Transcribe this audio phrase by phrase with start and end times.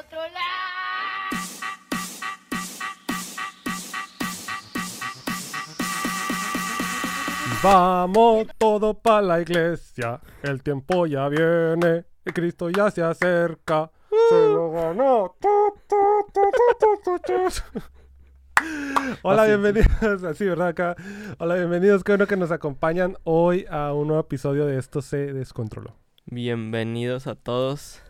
[0.00, 0.30] otro lado.
[7.62, 13.90] Vamos todo para la iglesia, el tiempo ya viene, y Cristo ya se acerca,
[14.30, 15.36] se lo ganó.
[15.38, 15.48] Tu,
[15.86, 15.96] tu,
[16.32, 17.80] tu, tu, tu, tu, tu.
[19.22, 20.68] Hola, Así, bienvenidos, así, ¿verdad?
[20.68, 20.96] Acá.
[21.38, 25.32] Hola, bienvenidos, qué bueno que nos acompañan hoy a un nuevo episodio de Esto se
[25.34, 25.96] descontroló.
[26.26, 28.02] Bienvenidos a todos.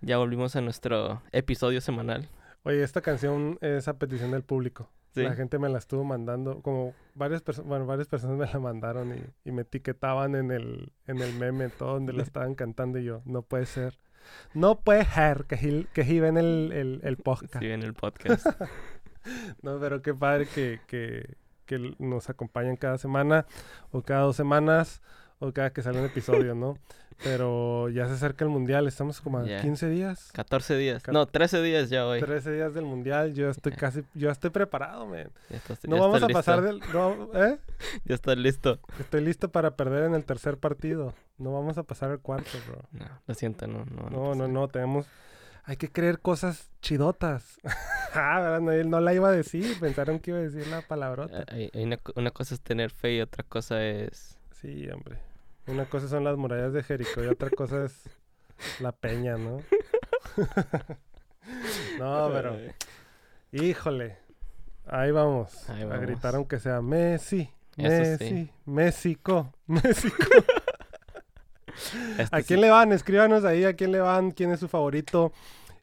[0.00, 2.28] Ya volvimos a nuestro episodio semanal.
[2.62, 4.88] Oye, esta canción es a petición del público.
[5.14, 5.22] Sí.
[5.22, 9.14] La gente me la estuvo mandando, como varias personas, bueno, varias personas me la mandaron
[9.16, 13.04] y, y me etiquetaban en el, en el meme, todo donde la estaban cantando y
[13.04, 13.98] yo, no puede ser.
[14.52, 17.58] No puede ser que, Gil- que Gil ven el, el, el podcast.
[17.60, 18.46] Sí, en el podcast.
[19.62, 23.46] No, pero qué padre que, que, que nos acompañan cada semana
[23.90, 25.02] o cada dos semanas
[25.40, 26.76] o cada que sale un episodio, ¿no?
[27.24, 29.60] Pero ya se acerca el mundial, estamos como a Ya.
[29.60, 30.30] 15 días.
[30.34, 31.02] 14 días.
[31.02, 32.20] Ca- No, 13 días ya hoy.
[32.20, 35.28] 13 días del mundial, yo estoy casi, yo estoy preparado, man.
[35.50, 36.86] Ya estás, No ya vamos a pasar listo.
[36.86, 36.92] del...
[36.92, 37.58] No, ¿eh?
[38.04, 38.78] Ya estás listo.
[39.00, 41.12] Estoy listo para perder en el tercer partido.
[41.38, 42.82] No vamos a pasar al cuarto, bro.
[42.92, 44.10] No, lo siento, no, no.
[44.10, 45.06] No, no, no, tenemos...
[45.64, 47.58] Hay que creer cosas chidotas.
[48.14, 48.60] ah, ¿verdad?
[48.60, 49.78] No, él no la iba a decir.
[49.80, 51.44] Pensaron que iba a decir la palabrota.
[51.48, 54.38] Hay- hay una, co- una cosa es tener fe y otra cosa es...
[54.52, 55.18] Sí, hombre.
[55.68, 58.02] Una cosa son las murallas de Jericó y otra cosa es
[58.80, 59.62] la peña, ¿no?
[61.98, 62.56] no, pero...
[63.52, 64.16] Híjole.
[64.86, 65.68] Ahí vamos.
[65.68, 66.00] Ahí A vamos.
[66.02, 67.50] gritar aunque sea Messi.
[67.76, 67.82] Sí.
[67.82, 68.50] Messi.
[68.64, 69.52] México.
[69.66, 70.16] México.
[72.18, 72.62] este ¿A quién sí.
[72.62, 72.92] le van?
[72.92, 75.32] Escríbanos ahí a quién le van, quién es su favorito.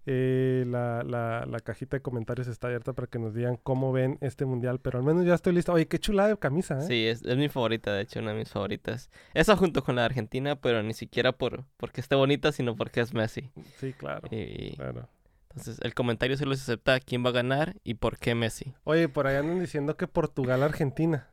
[0.08, 4.20] Eh, la, la, la cajita de comentarios está abierta para que nos digan cómo ven
[4.22, 5.74] este mundial, pero al menos ya estoy listo.
[5.74, 6.82] Oye, qué chulada de camisa, ¿eh?
[6.84, 9.10] Sí, es, es mi favorita, de hecho, una de mis favoritas.
[9.34, 13.02] Esa junto con la de Argentina, pero ni siquiera por porque esté bonita, sino porque
[13.02, 13.50] es Messi.
[13.80, 14.28] Sí, claro.
[14.30, 15.10] Y claro.
[15.50, 18.76] entonces el comentario se acepta quién va a ganar y por qué Messi.
[18.84, 21.30] Oye, por ahí andan diciendo que Portugal-Argentina.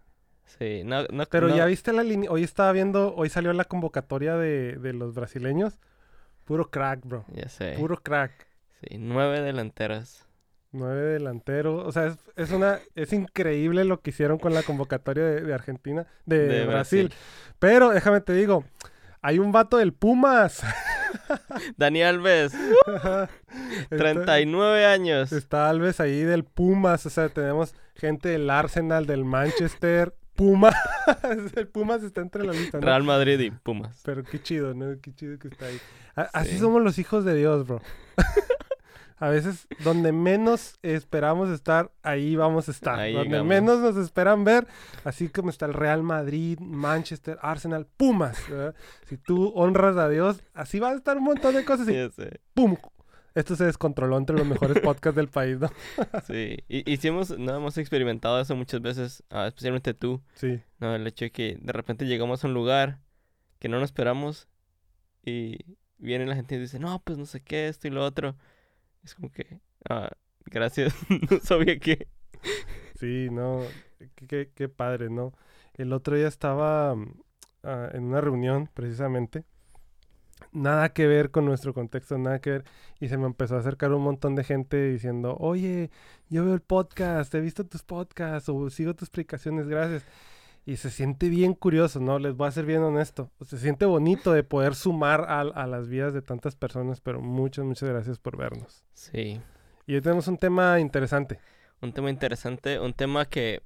[0.46, 2.30] Sí, no, no, Pero no- ya viste la línea.
[2.30, 5.78] Hoy estaba viendo, hoy salió la convocatoria de, de los brasileños.
[6.44, 7.24] Puro crack, bro.
[7.34, 7.74] Ya sé.
[7.78, 8.46] Puro crack.
[8.82, 10.26] Sí, nueve delanteras.
[10.72, 11.86] Nueve delanteros.
[11.86, 15.54] O sea, es, es una, es increíble lo que hicieron con la convocatoria de, de
[15.54, 17.08] Argentina, de, De Brasil.
[17.08, 17.12] Brasil.
[17.58, 18.64] Pero déjame te digo,
[19.20, 20.62] hay un vato del Pumas.
[21.76, 23.28] Dani Alves, Está-
[23.90, 25.32] 39 años.
[25.32, 27.04] Está Alves ahí del Pumas.
[27.06, 30.14] O sea, tenemos gente del Arsenal, del Manchester.
[30.34, 30.74] Pumas.
[31.56, 32.86] el Pumas está entre la lista, ¿no?
[32.86, 34.00] Real Madrid y Pumas.
[34.06, 34.98] Pero qué chido, ¿no?
[35.02, 35.78] Qué chido que está ahí.
[36.16, 36.58] A- Así Sí.
[36.58, 37.82] somos los hijos de Dios, bro.
[39.22, 42.98] A veces, donde menos esperamos estar, ahí vamos a estar.
[42.98, 43.46] Ahí donde llegamos.
[43.46, 44.66] menos nos esperan ver,
[45.04, 48.36] así como está el Real Madrid, Manchester, Arsenal, Pumas.
[48.50, 48.74] ¿verdad?
[49.06, 51.94] Si tú honras a Dios, así va a estar un montón de cosas y.
[52.54, 52.76] ¡pum!
[53.36, 55.70] Esto se descontroló entre los mejores podcasts del país, ¿no?
[56.26, 56.56] Sí.
[56.68, 60.20] Y, y sí hemos, no hemos experimentado eso muchas veces, ah, especialmente tú.
[60.34, 60.60] Sí.
[60.80, 62.98] No, el hecho de que de repente llegamos a un lugar
[63.60, 64.48] que no nos esperamos
[65.24, 65.58] y
[65.98, 68.34] viene la gente y dice, no, pues no sé qué, esto y lo otro.
[69.02, 70.10] Es como que, ah,
[70.46, 70.94] gracias,
[71.30, 72.08] no sabía que...
[72.98, 73.62] Sí, no,
[74.28, 75.32] qué, qué- padre, ¿no?
[75.74, 77.14] El otro día estaba mm,
[77.64, 79.44] ah, en una reunión, precisamente,
[80.52, 82.64] nada que ver con nuestro contexto, nada que ver,
[83.00, 85.90] y se me empezó a acercar un montón de gente diciendo, oye,
[86.28, 90.04] yo veo el podcast, he visto tus podcasts, o sigo tus explicaciones, gracias.
[90.64, 92.18] Y se siente bien curioso, ¿no?
[92.20, 93.30] Les voy a ser bien honesto.
[93.44, 97.64] Se siente bonito de poder sumar a, a las vidas de tantas personas, pero muchas,
[97.64, 98.84] muchas gracias por vernos.
[98.94, 99.40] Sí,
[99.86, 101.40] Y hoy tenemos un tema interesante.
[101.80, 103.62] un tema interesante, un tema que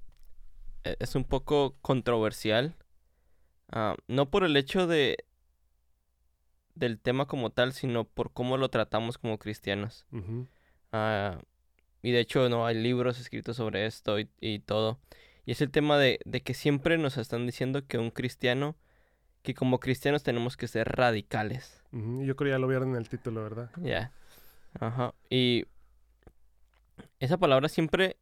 [0.85, 2.75] eh, es un poco controversial.
[3.71, 5.19] ah, no por el hecho de
[6.75, 10.07] del tema como tal, sino por cómo lo tratamos como cristianos.
[10.13, 10.47] Ujú.
[10.93, 11.39] Ah,
[12.03, 14.99] y de hecho, no hay libros escritos sobre esto y, y todo.
[15.47, 18.77] Y es el tema de, de que siempre nos están diciendo que un cristiano,
[19.43, 21.83] que como cristianos tenemos que ser radicales.
[21.93, 23.71] Yo creo que ya lo vieron en el título, ¿verdad?
[23.81, 24.13] Ya.
[24.79, 25.15] Ajá.
[25.31, 25.65] Y
[27.21, 28.19] esa palabra siempre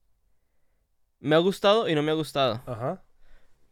[1.18, 2.62] me ha gustado y no me ha gustado.
[2.66, 3.02] Ajá.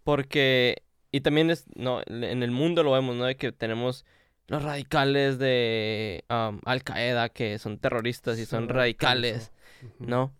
[0.03, 0.83] Porque,
[1.13, 3.27] y también es, no, en el mundo lo vemos, ¿no?
[3.27, 4.05] De que tenemos
[4.49, 9.53] los radicales de Al Qaeda, que son terroristas y son radicales.
[9.99, 10.35] ¿no?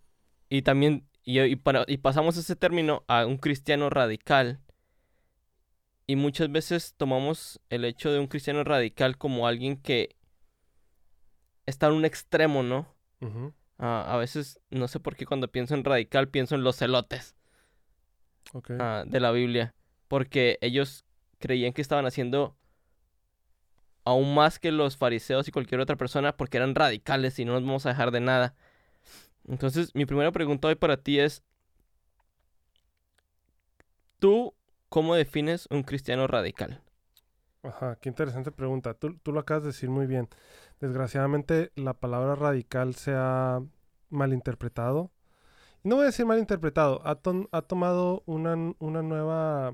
[0.49, 4.61] Y también, y, y para, y pasamos ese término a un cristiano radical.
[6.07, 10.17] Y muchas veces tomamos el hecho de un cristiano radical como alguien que
[11.67, 12.95] está en un extremo, ¿no?
[13.79, 17.37] Ah, a veces, no sé por qué cuando pienso en radical, pienso en los celotes
[18.79, 19.75] ah, de la Biblia.
[20.09, 21.05] Porque ellos
[21.39, 22.57] creían que estaban haciendo
[24.05, 27.63] aún más que los fariseos y cualquier otra persona porque eran radicales y no nos
[27.63, 28.55] vamos a dejar de nada.
[29.49, 31.43] Entonces, mi primera pregunta hoy para ti es,
[34.19, 34.55] ¿tú
[34.89, 36.83] cómo defines un cristiano radical?
[37.63, 38.95] Ajá, qué interesante pregunta.
[38.95, 40.29] Tú, tú lo acabas de decir muy bien.
[40.81, 43.61] Desgraciadamente la palabra radical se ha
[44.11, 45.13] malinterpretado.
[45.85, 49.73] No voy a decir malinterpretado, ha tomado una, una nueva,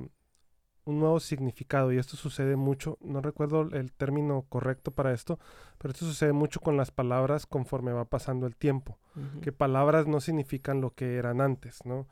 [0.88, 5.38] un nuevo significado y esto sucede mucho, no recuerdo el término correcto para esto,
[5.76, 8.98] pero esto sucede mucho con las palabras conforme va pasando el tiempo.
[9.42, 12.06] Que palabras no significan lo que eran antes, ¿no?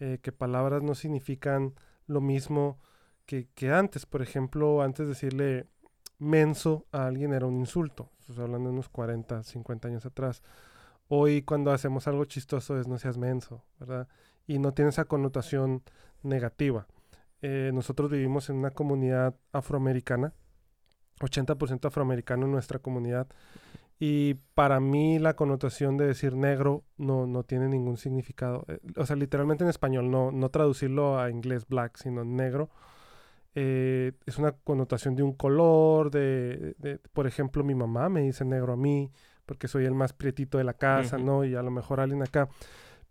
[0.00, 1.74] Eh, que palabras no significan
[2.06, 2.78] lo mismo
[3.24, 4.06] que, que antes.
[4.06, 5.66] Por ejemplo, antes decirle
[6.18, 8.10] menso a alguien era un insulto.
[8.28, 10.42] Estoy hablando de unos 40, 50 años atrás.
[11.06, 14.08] Hoy cuando hacemos algo chistoso es no seas menso, ¿verdad?
[14.48, 15.82] Y no tiene esa connotación
[16.22, 16.88] negativa.
[17.42, 20.32] Eh, nosotros vivimos en una comunidad afroamericana,
[21.20, 23.28] 80% afroamericano en nuestra comunidad.
[24.00, 28.64] Y para mí la connotación de decir negro no, no tiene ningún significado.
[28.68, 32.70] Eh, o sea, literalmente en español, no, no traducirlo a inglés black, sino negro.
[33.54, 38.44] Eh, es una connotación de un color, de, de- por ejemplo, mi mamá me dice
[38.44, 39.10] negro a mí,
[39.46, 41.16] porque soy el más prietito de la casa.
[41.18, 41.44] ¿no?
[41.44, 42.48] Y a lo mejor alguien acá.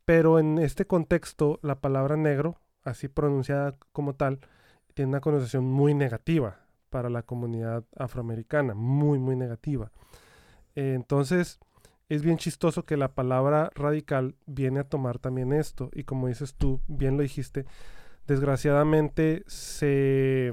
[0.06, 4.40] Pero en este contexto, la palabra negro, así pronunciada como tal,
[4.94, 9.92] tiene una connotación muy negativa para la comunidad afroamericana, muy, muy negativa.
[10.76, 11.60] Eh, entonces,
[12.10, 15.90] es bien chistoso que la palabra radical viene a tomar también esto.
[15.94, 17.66] Y como dices tú, bien lo dijiste,
[18.26, 20.52] desgraciadamente se,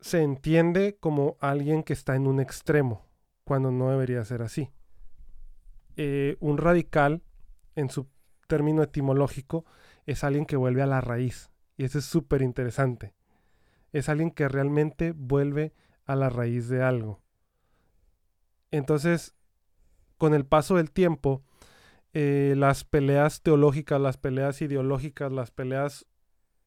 [0.00, 3.06] se entiende como alguien que está en un extremo,
[3.44, 4.70] cuando no debería ser así.
[5.96, 7.22] Eh, un radical,
[7.74, 8.06] en su
[8.46, 9.64] término etimológico,
[10.06, 11.50] es alguien que vuelve a la raíz.
[11.76, 13.14] Y eso es súper interesante.
[13.92, 15.74] Es alguien que realmente vuelve
[16.04, 17.20] a la raíz de algo.
[18.70, 19.34] Entonces,
[20.16, 21.42] con el paso del tiempo,
[22.12, 26.06] eh, las peleas teológicas, las peleas ideológicas, las peleas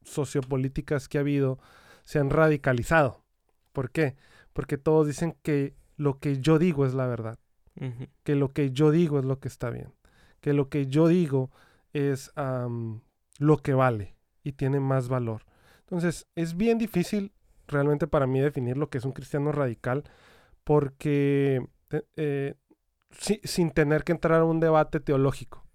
[0.03, 1.59] sociopolíticas que ha habido
[2.03, 3.23] se han radicalizado.
[3.73, 4.15] ¿Por qué?
[4.53, 7.39] Porque todos dicen que lo que yo digo es la verdad,
[8.23, 9.93] que lo que yo digo es lo que está bien,
[10.41, 11.51] que lo que yo digo
[11.93, 12.31] es
[13.39, 15.41] lo que vale y tiene más valor.
[15.79, 17.33] Entonces, es bien difícil
[17.67, 20.03] realmente para mí definir lo que es un cristiano radical
[20.63, 21.65] porque
[22.15, 22.53] eh,
[23.09, 25.65] si- sin tener que entrar a un debate teológico.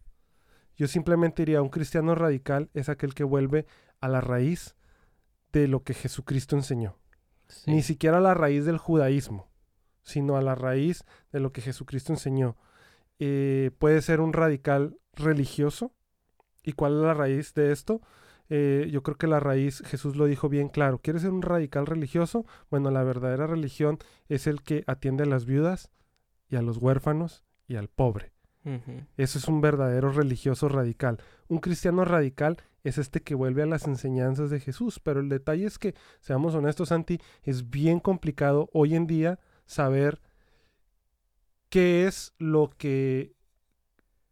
[0.77, 3.67] Yo simplemente diría, un cristiano radical es aquel que vuelve
[4.01, 4.77] a la raíz
[5.53, 6.99] de lo que Jesucristo enseñó.
[7.49, 7.71] Sí.
[7.71, 9.49] Ni siquiera a la raíz del judaísmo,
[10.03, 12.57] sino a la raíz de lo que Jesucristo enseñó.
[13.19, 15.93] Eh, puede ser un radical religioso.
[16.65, 18.01] ¿Y cuál es la raíz de esto?
[18.49, 21.87] Eh, yo creo que la raíz, Jesús lo dijo bien claro, ¿quieres ser un radical
[21.87, 22.45] religioso?
[22.71, 25.91] Bueno, la verdadera religión es el que atiende a las viudas
[26.49, 28.33] y a los huérfanos y al pobre.
[28.65, 29.07] Ujú.
[29.17, 31.19] Eso es un verdadero religioso radical.
[31.49, 35.01] Un cristiano radical es este que vuelve a las enseñanzas de Jesús.
[35.01, 40.21] Pero el detalle es que, seamos honestos, Santi, es bien complicado hoy en día saber
[41.69, 43.35] qué es lo que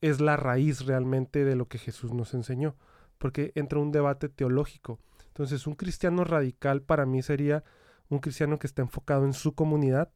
[0.03, 2.77] es la raíz realmente de lo que Jesús nos enseñó.
[3.17, 4.99] Porque entra un debate teológico.
[5.29, 7.65] Entonces, un cristiano radical para mí sería
[8.11, 10.13] un cristiano que está enfocado en su comunidad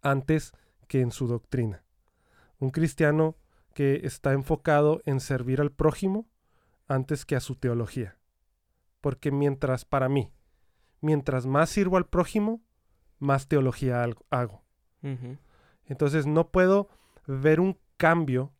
[0.00, 0.52] antes
[0.86, 1.84] que en su doctrina.
[2.58, 3.36] Un cristiano
[3.74, 6.26] que está enfocado en servir al prójimo
[6.86, 8.16] antes que a su teología.
[9.00, 10.32] Porque mientras, para mí,
[11.00, 12.62] mientras más sirvo al prójimo,
[13.18, 14.64] más teología hago.
[15.84, 16.88] Entonces no puedo
[17.26, 18.52] ver un cambio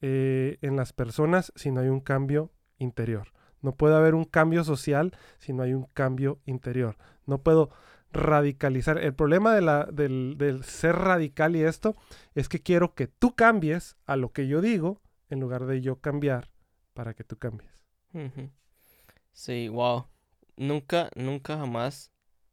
[0.00, 3.32] eh, en las personas si no hay un cambio interior.
[3.60, 6.96] No puede haber un cambio social si no hay un cambio interior.
[7.26, 7.70] No puedo
[8.12, 8.98] radicalizar.
[8.98, 11.96] El problema de la, del, del ser radical y esto
[12.34, 15.96] es que quiero que tú cambies a lo que yo digo en lugar de yo
[15.96, 16.50] cambiar
[16.94, 17.84] para que tú cambies.
[19.32, 20.06] Sí, wow.
[20.56, 22.10] Nunca, nunca jamás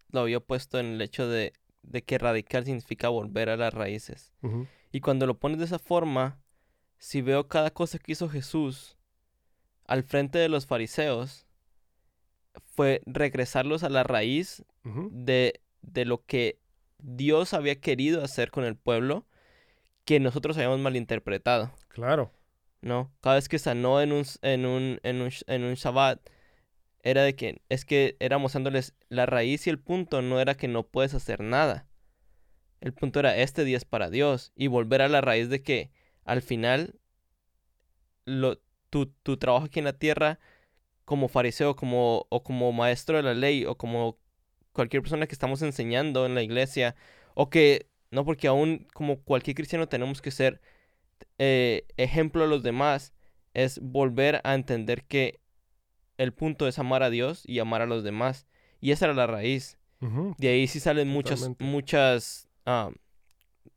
[0.10, 4.34] lo había puesto en el hecho de, de que radical significa volver a las raíces.
[4.92, 6.40] Y cuando lo pones de esa forma,
[6.98, 8.98] si veo cada cosa que hizo Jesús
[9.86, 11.46] al frente de los fariseos,
[12.66, 16.60] fue regresarlos a la raíz de, de lo que
[17.00, 19.26] Dios había querido hacer con el pueblo
[20.06, 21.74] que nosotros habíamos malinterpretado.
[21.90, 22.32] Claro.
[22.86, 23.12] ¿no?
[23.20, 26.20] Cada vez que sanó en un, en un, en un, en un Shabbat,
[27.02, 30.68] era de que, es que era mostrándoles la raíz y el punto no era que
[30.68, 31.88] no puedes hacer nada.
[32.82, 35.92] El punto era este día es para Dios y volver a la raíz de que
[36.26, 37.00] al final
[38.26, 40.40] lo, tu, tu trabajo aquí en la tierra
[41.06, 44.18] como fariseo como, o como maestro de la ley o como
[44.76, 46.96] cualquier persona que estamos enseñando en la iglesia,
[47.34, 50.62] o que, no porque aún como cualquier cristiano tenemos que ser
[51.40, 53.14] eh, ejemplo a los demás,
[53.54, 55.40] es volver a entender que
[56.18, 58.48] el punto es amar a Dios y amar a los demás.
[58.82, 59.80] Y esa era la raíz.
[60.38, 61.64] De ahí sí salen muchas, Totalmente.
[61.64, 62.92] muchas ah,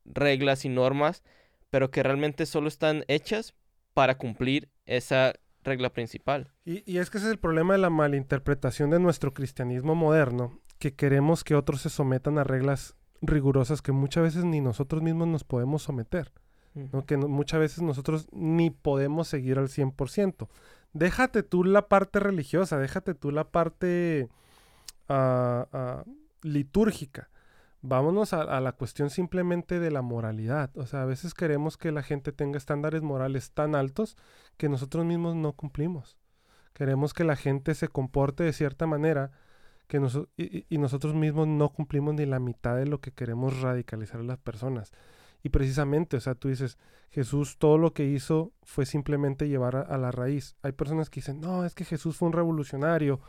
[0.05, 1.23] reglas y normas,
[1.70, 3.54] pero que realmente solo están hechas
[3.94, 5.32] para cumplir esa
[5.64, 6.52] regla principal.
[6.64, 10.60] Y, y es que ese es el problema de la malinterpretación de nuestro cristianismo moderno,
[10.78, 15.26] que queremos que otros se sometan a reglas rigurosas que muchas veces ni nosotros mismos
[15.26, 16.32] nos podemos someter,
[16.75, 17.04] ¿no?
[17.04, 20.48] que no- muchas veces nosotros ni podemos seguir al 100%.
[20.92, 24.28] Déjate tú la parte religiosa, déjate tú la parte
[25.08, 26.04] ah, ah,
[26.42, 27.28] litúrgica.
[27.80, 30.76] Vámonos a, a la cuestión simplemente de la moralidad.
[30.76, 34.16] O sea, a veces queremos que la gente tenga estándares morales tan altos
[34.56, 36.18] que nosotros mismos no cumplimos.
[36.73, 39.32] Queremos que la gente se comporte de cierta manera
[39.88, 40.00] que
[40.68, 44.38] y nosotros mismos no cumplimos ni la mitad de lo que queremos radicalizar a las
[44.38, 44.92] personas.
[45.42, 46.78] Y precisamente, o sea, tú dices,
[47.11, 50.56] Jesús todo lo que hizo fue simplemente llevar a, a la raíz.
[50.62, 53.20] Hay personas que dicen, no, es que Jesús fue un revolucionario.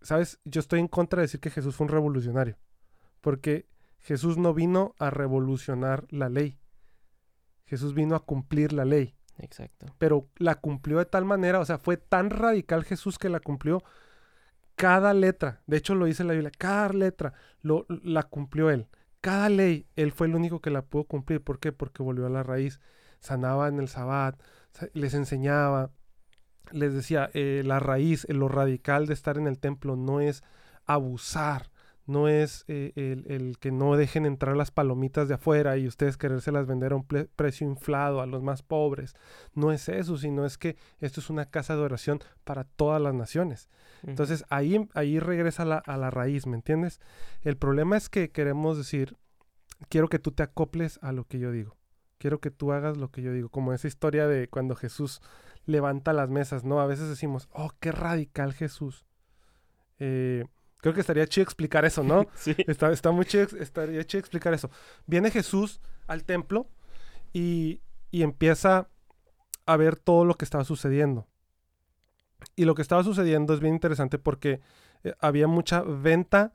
[0.00, 0.40] ¿Sabes?
[0.44, 2.56] Yo estoy en contra de decir que Jesús fue un revolucionario.
[3.20, 3.66] Porque
[4.00, 6.58] Jesús no vino a revolucionar la ley.
[7.66, 9.86] Jesús vino a cumplir la ley Exacto.
[9.98, 13.82] pero la cumplió de tal manera, o sea, fue tan radical Jesús que la cumplió
[14.74, 15.62] cada letra.
[15.66, 18.88] De hecho, lo dice la Biblia, cada letra lo, la cumplió él.
[19.20, 21.42] Cada ley, él fue el único que la pudo cumplir.
[21.42, 21.72] ¿Por qué?
[21.72, 22.80] Porque volvió a la raíz.
[23.20, 24.40] Sanaba en el sabbat,
[24.72, 25.90] sa- les enseñaba,
[26.72, 30.42] les decía, eh, la raíz, lo radical de estar en el templo no es
[30.86, 31.70] abusar,
[32.06, 36.16] no es eh, el, el que no dejen entrar las palomitas de afuera y ustedes
[36.16, 39.14] querérselas vender a un precio inflado a los más pobres.
[39.54, 43.14] No es eso, sino es que esto es una casa de oración para todas las
[43.14, 43.68] naciones.
[44.02, 47.00] Entonces ahí, ahí regresa la- a la raíz, ¿me entiendes?
[47.42, 49.16] El problema es que queremos decir,
[49.88, 51.76] quiero que tú te acoples a lo que yo digo.
[52.18, 53.48] Quiero que tú hagas lo que yo digo.
[53.48, 55.22] Como esa historia de cuando Jesús
[55.64, 56.80] levanta las mesas, ¿no?
[56.80, 59.06] A veces decimos, oh, qué radical Jesús.
[59.98, 60.44] Eh,
[60.80, 62.26] creo que estaría chido explicar eso, ¿no?
[62.34, 62.54] sí.
[62.66, 64.70] Está, está muy chido, estaría chido explicar eso.
[65.06, 66.66] Viene Jesús al templo
[67.32, 68.88] y, y empieza
[69.66, 71.26] a ver todo lo que estaba sucediendo.
[72.56, 74.60] Y lo que estaba sucediendo es bien interesante porque
[75.04, 76.54] eh, había mucha venta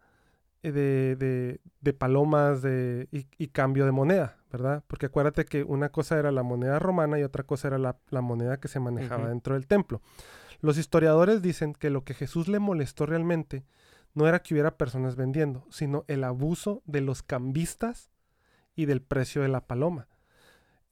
[0.63, 4.83] de, de- de palomas de, y, y cambio de moneda, ¿verdad?
[4.87, 8.21] Porque acuérdate que una cosa era la moneda romana y otra cosa era la, la
[8.21, 10.01] moneda que se manejaba dentro del templo.
[10.61, 13.63] Los historiadores dicen que lo que Jesús le molestó realmente
[14.15, 18.09] no era que hubiera personas vendiendo, sino el abuso de los cambistas
[18.75, 20.07] y del precio de la paloma.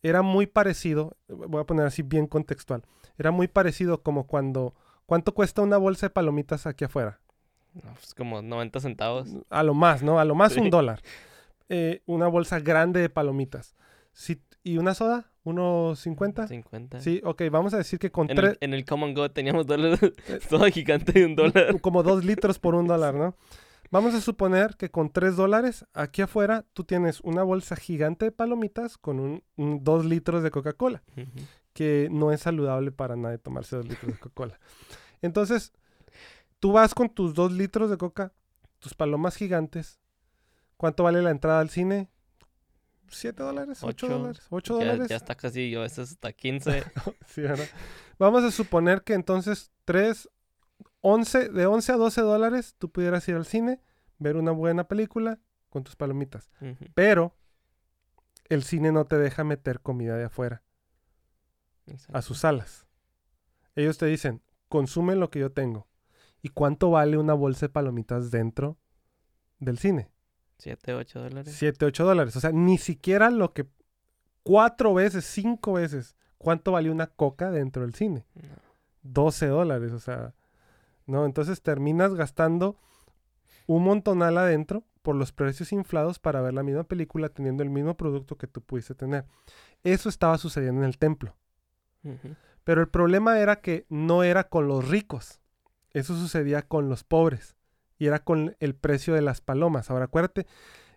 [0.03, 2.83] Era muy parecido, voy a poner así bien contextual,
[3.17, 4.75] era muy parecido como cuando,
[5.05, 7.19] ¿cuánto cuesta una bolsa de palomitas aquí afuera?
[7.95, 9.29] Pues como 90 centavos.
[9.49, 10.19] A lo más, ¿no?
[10.19, 11.01] A lo más un dólar.
[11.69, 13.75] Eh, una bolsa grande de palomitas.
[14.11, 15.31] Si- ¿Y una soda?
[15.43, 16.47] ¿Unos 50?
[16.47, 17.01] 50.
[17.01, 19.67] Sí, ok, vamos a decir que con En tres, el, en el Common Go teníamos
[19.67, 19.99] dólares,
[20.49, 21.79] todo gigante de un dólar.
[21.81, 23.35] como dos litros por un dólar, ¿no?
[23.91, 28.31] Vamos a suponer que con tres dólares, aquí afuera, tú tienes una bolsa gigante de
[28.31, 31.03] palomitas con un, un dos litros de Coca-Cola,
[31.73, 34.59] que no es saludable para nadie tomarse dos litros de Coca-Cola.
[35.21, 35.73] Entonces,
[36.59, 38.33] tú vas con tus dos litros de Coca,
[38.79, 39.99] tus palomas gigantes.
[40.77, 42.09] ¿Cuánto vale la entrada al cine?
[43.15, 43.79] ¿Siete dólares?
[43.83, 44.17] ¿Ocho, Ocho.
[44.17, 44.47] dólares?
[44.49, 45.09] ¿Ocho ya, dólares?
[45.09, 46.83] ya está casi, yo veces hasta 15.
[47.27, 47.67] Sí, ¿verdad?
[48.19, 50.29] Vamos a suponer que entonces 3,
[51.01, 53.81] 11, de 11 a 12 dólares tú pudieras ir al cine,
[54.19, 55.39] ver una buena película
[55.69, 56.49] con tus palomitas.
[56.61, 56.85] Ujú.
[56.93, 57.35] Pero
[58.49, 60.63] el cine no te deja meter comida de afuera
[61.87, 62.17] Exacto.
[62.17, 62.85] a sus salas.
[63.75, 65.87] Ellos te dicen, consume lo que yo tengo.
[66.41, 68.77] ¿Y cuánto vale una bolsa de palomitas dentro
[69.59, 70.11] del cine?
[70.57, 71.55] 7, 8 dólares.
[71.57, 72.35] 7, 8 dólares.
[72.35, 73.67] O sea, ni siquiera lo que...
[74.43, 76.15] Cuatro veces, cinco veces.
[76.37, 78.25] ¿Cuánto vale una coca dentro del cine?
[78.35, 78.63] No.
[79.03, 80.33] 12 dólares, o sea,
[81.05, 81.25] ¿no?
[81.25, 82.77] Entonces terminas gastando
[83.67, 87.95] un montonal adentro por los precios inflados para ver la misma película teniendo el mismo
[87.95, 89.25] producto que tú pudiste tener.
[89.83, 91.35] Eso estaba sucediendo en el templo.
[92.63, 95.41] Pero el problema era que no era con los ricos.
[95.91, 97.55] Eso sucedía con los pobres.
[97.97, 99.89] Y era con el precio de las palomas.
[99.89, 100.47] Ahora acuérdate,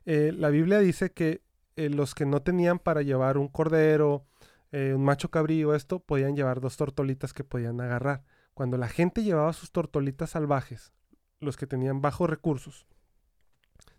[0.04, 1.42] eh, la Biblia dice que
[1.76, 4.26] eh, los que no tenían para llevar un cordero,
[4.72, 8.24] eh, un macho cabrío, esto, podían llevar dos tortolitas que podían agarrar.
[8.54, 10.92] Cuando la gente llevaba sus tortolitas salvajes,
[11.40, 12.86] los que tenían bajos recursos,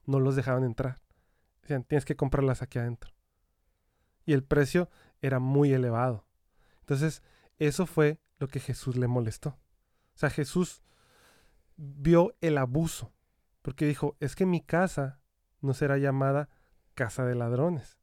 [0.06, 1.00] no los dejaban entrar.
[1.62, 3.12] Decían, tienes que comprarlas aquí adentro.
[4.26, 4.90] Y el precio
[5.22, 6.26] era muy elevado.
[6.80, 7.22] Entonces,
[7.60, 9.50] eso fue lo que Jesús le molestó.
[9.50, 10.82] O sea, Jesús
[11.78, 13.14] vio el abuso.
[13.62, 15.20] Porque dijo, es que mi casa
[15.62, 16.50] no será llamada
[16.94, 17.98] casa de ladrones.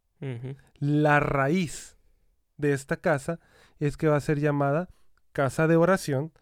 [0.78, 1.98] La raíz
[2.56, 3.40] de esta casa
[3.78, 4.88] es que va a ser llamada
[5.32, 6.32] casa de oración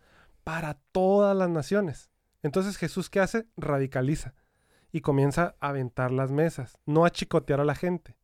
[0.45, 2.11] para todas las naciones.
[2.43, 3.49] Entonces Jesús, ¿qué hace?
[3.57, 4.35] Radicaliza
[4.93, 8.17] y comienza a aventar las mesas, no a chicotear a la gente,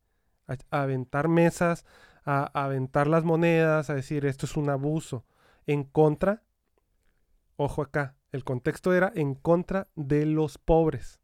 [0.47, 1.85] a, a aventar mesas,
[2.23, 5.25] a, a aventar las monedas, a decir esto es un abuso,
[5.65, 6.43] en contra,
[7.55, 11.19] ojo acá, el contexto era en contra de los pobres.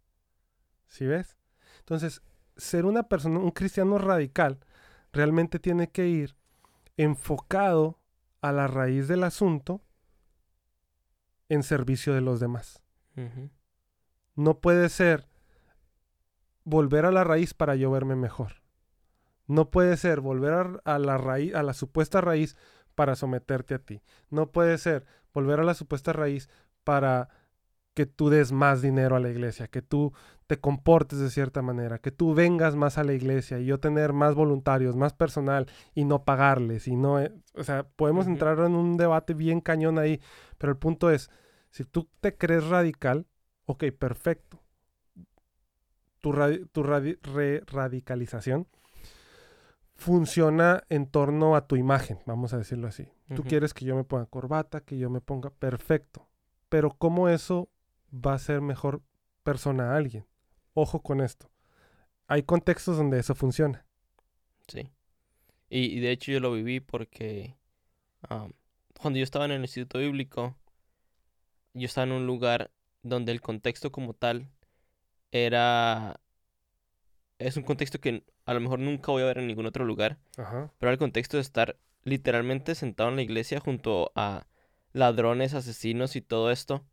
[0.88, 1.38] ¿Sí ves?
[1.80, 2.22] Entonces,
[2.58, 4.60] ser una persona, un cristiano radical,
[5.12, 6.36] realmente tiene que ir
[6.98, 8.00] enfocado
[8.42, 9.82] a la raíz del asunto
[11.50, 12.82] en servicio de los demás.
[14.36, 15.28] No puede ser
[16.64, 18.62] volver a la raíz para yo verme mejor.
[19.48, 22.58] No puede ser volver a, a la raíz, a la supuesta raíz
[22.96, 24.02] para someterte a ti.
[24.30, 26.50] No puede ser volver a la supuesta raíz
[26.86, 27.28] para
[27.94, 30.14] que tú des más dinero a la iglesia, que tú
[30.48, 34.12] te comportes de cierta manera, que tú vengas más a la iglesia y yo tener
[34.14, 38.76] más voluntarios, más personal y no pagarles y no, eh, o sea, podemos entrar en
[38.76, 40.22] un debate bien cañón ahí,
[40.58, 41.30] pero el punto es,
[41.72, 43.26] si tú te crees radical,
[43.66, 44.62] ok, perfecto.
[46.22, 48.68] Tu, radi- tu radi- re- radicalización
[49.96, 53.08] funciona en torno a tu imagen, vamos a decirlo así.
[53.36, 56.28] Tú quieres que yo me ponga corbata, que yo me ponga perfecto.
[56.70, 57.70] Pero ¿cómo eso
[58.12, 59.02] va a ser mejor
[59.44, 60.26] persona a alguien?
[60.74, 61.50] Ojo con esto.
[62.28, 63.86] Hay contextos donde eso funciona.
[64.68, 64.90] Sí.
[65.70, 67.56] Y, y de hecho yo lo viví porque
[69.00, 70.56] cuando yo estaba en el instituto bíblico,
[71.74, 72.72] yo estaba en un lugar
[73.04, 74.50] donde el contexto como tal
[75.32, 76.20] era...
[77.38, 80.18] Es un contexto que a lo mejor nunca voy a ver en ningún otro lugar,
[80.38, 80.72] Ajá.
[80.80, 84.48] pero era el contexto de estar literalmente sentado en la iglesia junto a
[84.96, 86.84] ladrones, asesinos y todo esto.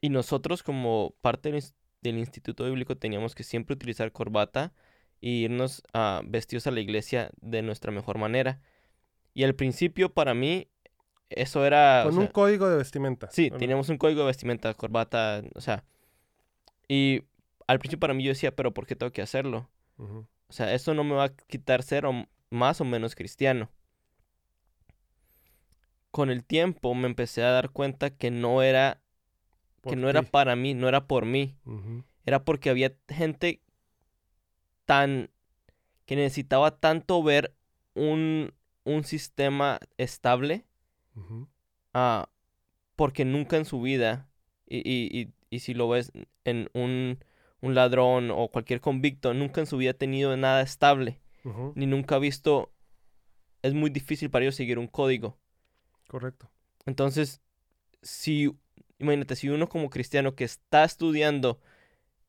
[0.00, 4.72] Y nosotros como parte del, ins- del instituto bíblico teníamos que siempre utilizar corbata
[5.20, 5.82] y irnos
[6.24, 8.60] vestidos a la iglesia de nuestra mejor manera.
[9.34, 10.68] Y al principio para mí
[11.28, 12.02] eso era...
[12.06, 13.28] o Con un código de vestimenta.
[13.30, 15.84] Sí, teníamos un código de vestimenta, corbata, o sea.
[16.88, 17.24] Y
[17.66, 19.68] al principio para mí yo decía, pero ¿por qué tengo que hacerlo?
[20.48, 22.12] O sea, eso no me va a quitar ser o
[22.50, 23.70] más o menos cristiano.
[26.16, 29.02] Con el tiempo me empecé a dar cuenta que no era
[29.82, 31.54] que no era para mí, no era por mí,
[32.24, 33.60] era porque había gente
[34.86, 35.28] tan
[36.06, 37.54] que necesitaba tanto ver
[37.94, 38.52] un
[38.84, 40.64] un sistema estable.
[41.92, 42.28] Ah,
[42.94, 44.28] porque nunca en su vida,
[44.66, 46.12] y, y, y, y si lo ves
[46.44, 47.18] en un,
[47.60, 51.20] un ladrón o cualquier convicto, nunca en su vida ha tenido nada estable,
[51.74, 52.72] ni nunca ha visto,
[53.62, 55.36] es muy difícil para ellos seguir un código.
[56.08, 56.48] Correcto.
[56.84, 57.40] Entonces,
[58.02, 58.56] si,
[58.98, 61.60] imagínate, si uno como cristiano que está estudiando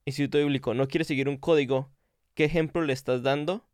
[0.06, 1.92] instituto bíblico no quiere seguir un código,
[2.34, 3.66] ¿qué ejemplo le estás dando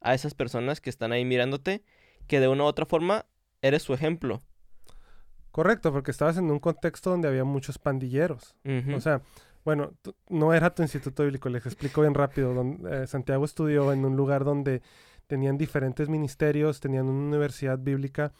[0.00, 1.82] a esas personas que están ahí mirándote?
[2.26, 3.26] Que de una u otra forma
[3.60, 4.40] eres su ejemplo.
[5.50, 8.54] Correcto, porque estabas en un contexto donde había muchos pandilleros.
[8.94, 9.20] O sea,
[9.64, 9.92] bueno,
[10.28, 12.54] no era tu instituto bíblico, les explico bien rápido.
[12.54, 14.80] don- eh, Santiago estudió en un lugar donde
[15.26, 18.32] tenían diferentes ministerios, tenían una universidad bíblica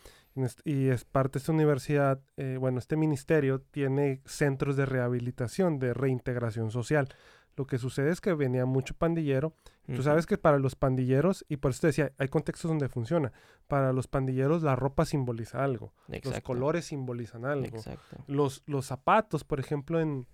[0.64, 5.94] y es parte de esta universidad, eh, bueno, este ministerio tiene centros de rehabilitación, de
[5.94, 7.08] reintegración social.
[7.56, 9.54] Lo que sucede es que venía mucho pandillero.
[9.86, 13.32] Tú sabes que para los pandilleros, y por eso te decía, hay contextos donde funciona.
[13.66, 17.76] Para los pandilleros la ropa simboliza algo, los colores simbolizan algo.
[17.76, 18.24] Exacto.
[18.28, 20.28] Los, los zapatos, por ejemplo, en,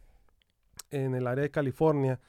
[0.90, 2.20] en el área de California,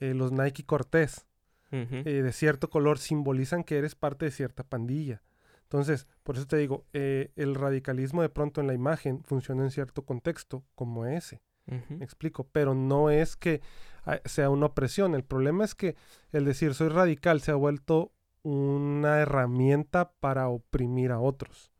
[0.00, 1.26] eh, los Nike Cortés,
[1.70, 5.22] eh, de cierto color, simbolizan que eres parte de cierta pandilla.
[5.66, 9.70] Entonces, por eso te digo, eh, el radicalismo de pronto en la imagen funciona en
[9.70, 11.42] cierto contexto como ese.
[11.88, 13.60] Me explico, pero no es que
[14.04, 15.16] ah, sea una opresión.
[15.16, 15.96] El problema es que
[16.30, 18.12] el decir soy radical se ha vuelto
[18.44, 21.72] una herramienta para oprimir a otros.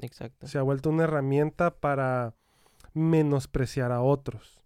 [0.00, 0.46] Exacto.
[0.46, 2.36] Se ha vuelto una herramienta para
[2.94, 4.62] menospreciar a otros.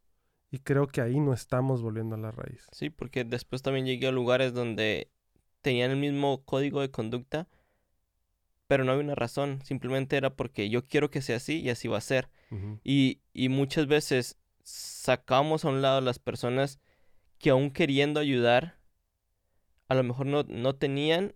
[0.50, 2.66] Y creo que ahí no estamos volviendo a la raíz.
[2.70, 5.10] Sí, porque después también llegué a lugares donde
[5.62, 7.48] tenían el mismo código de conducta,
[8.66, 9.60] pero no había una razón.
[9.62, 12.28] Simplemente era porque yo quiero que sea así y así va a ser.
[12.84, 16.78] Y, y muchas veces sacamos a un lado a las personas
[17.38, 18.78] que aún queriendo ayudar,
[19.88, 21.34] a lo mejor no, no tenían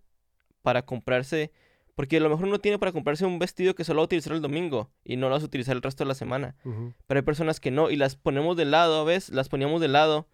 [0.63, 1.51] para comprarse,
[1.95, 4.33] porque a lo mejor no tiene para comprarse un vestido que solo va a utilizar
[4.33, 6.57] el domingo y no lo vas a utilizar el resto de la semana.
[6.65, 6.95] Ujú.
[7.07, 9.31] Pero hay personas que no y las ponemos de lado, ¿ves?
[9.31, 10.29] Las poníamos de lado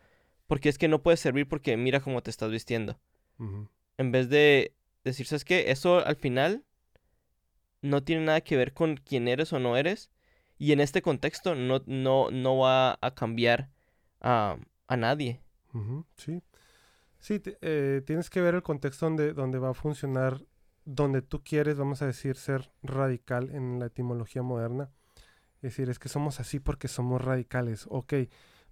[0.47, 2.99] porque es que no puede servir porque mira cómo te estás vistiendo.
[3.97, 5.71] En vez de decir, ¿sabes qué?
[5.71, 6.65] Eso al final
[7.85, 10.11] no tiene nada que ver con quién eres o no eres.
[10.59, 13.71] Y en este contexto no, no, no va a cambiar
[14.21, 15.41] ah, a nadie.
[16.17, 16.43] Sí.
[17.19, 20.45] Sí, eh, tienes que ver el contexto donde, donde va a funcionar,
[20.85, 24.91] donde tú quieres, vamos a decir, ser radical en la etimología moderna.
[25.57, 27.87] Es decir, es que somos así porque somos radicales.
[27.89, 28.13] Ok,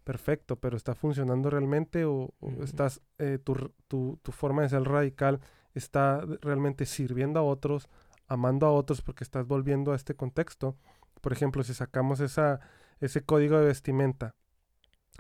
[0.04, 3.54] perfecto, pero ¿está funcionando realmente o, estás, eh, tu,
[3.88, 5.40] tu- tu forma de ser radical
[5.74, 7.88] está realmente sirviendo a otros,
[8.32, 10.76] amando a otros porque estás volviendo a este contexto?
[11.20, 12.60] Por ejemplo, si sacamos esa,
[13.00, 14.34] ese código de vestimenta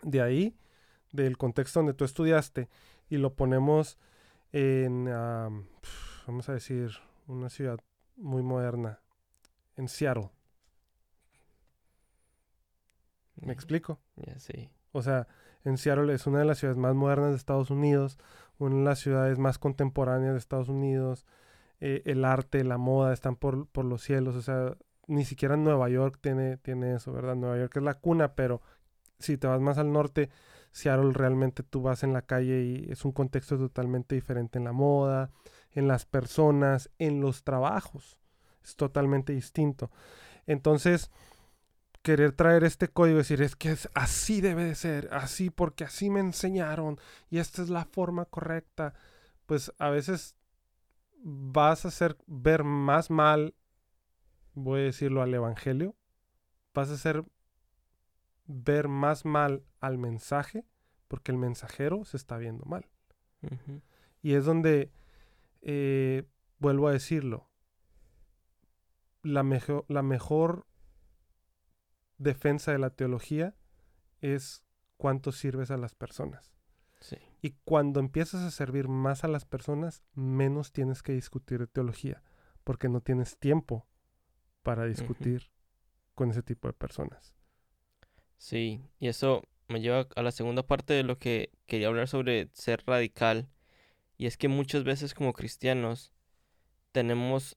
[0.02, 0.56] de ahí,
[1.12, 2.68] del contexto donde tú estudiaste,
[3.08, 3.98] y lo ponemos
[4.52, 6.90] en, pf, vamos a decir,
[7.26, 7.78] una ciudad
[8.16, 9.00] muy moderna,
[9.76, 10.30] en Seattle.
[13.36, 14.00] ¿Me explico?
[14.38, 14.70] sí.
[14.92, 15.26] O sea,
[15.64, 18.18] en Seattle es una de las ciudades más modernas de Estados Unidos,
[18.58, 21.26] una de las ciudades más contemporáneas de Estados Unidos.
[21.84, 24.36] Eh, el arte, la moda están por, por los cielos.
[24.36, 24.76] O sea,
[25.08, 27.34] ni siquiera Nueva York tiene, tiene eso, ¿verdad?
[27.34, 28.62] Nueva York es la cuna, pero
[29.18, 30.30] si te vas más al norte,
[30.70, 34.70] Seattle realmente tú vas en la calle y es un contexto totalmente diferente en la
[34.70, 35.32] moda,
[35.72, 38.16] en las personas, en los trabajos.
[38.62, 39.90] Es totalmente distinto.
[40.46, 41.10] Entonces,
[42.02, 45.82] querer traer este código y decir es que es, así debe de ser, así porque
[45.82, 48.94] así me enseñaron y esta es la forma correcta,
[49.46, 50.36] pues a veces
[51.22, 53.54] vas a hacer ver más mal,
[54.54, 55.94] voy a decirlo al evangelio,
[56.74, 57.24] vas a hacer
[58.46, 60.64] ver más mal al mensaje
[61.08, 62.88] porque el mensajero se está viendo mal.
[64.22, 64.90] Y es donde,
[65.62, 66.24] eh,
[66.58, 67.48] vuelvo a decirlo,
[69.22, 70.66] la, mejo- la mejor
[72.18, 73.56] defensa de la teología
[74.20, 74.64] es
[74.96, 76.52] cuánto sirves a las personas.
[77.00, 77.16] Sí.
[77.44, 82.22] Y cuando empiezas a servir más a las personas, menos tienes que discutir de teología,
[82.62, 83.84] porque no tienes tiempo
[84.62, 85.50] para discutir
[86.14, 87.34] con ese tipo de personas.
[88.36, 92.48] Sí, y eso me lleva a la segunda parte de lo que quería hablar sobre
[92.52, 93.48] ser radical.
[94.16, 96.12] Y es que muchas veces como cristianos
[96.92, 97.56] tenemos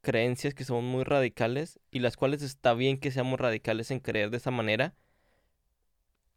[0.00, 4.30] creencias que son muy radicales y las cuales está bien que seamos radicales en creer
[4.30, 4.94] de esa manera.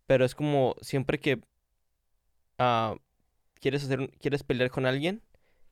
[0.07, 1.41] Pero es como siempre que
[2.57, 2.95] ah,
[3.59, 5.21] quieres hacer, un- quieres pelear con alguien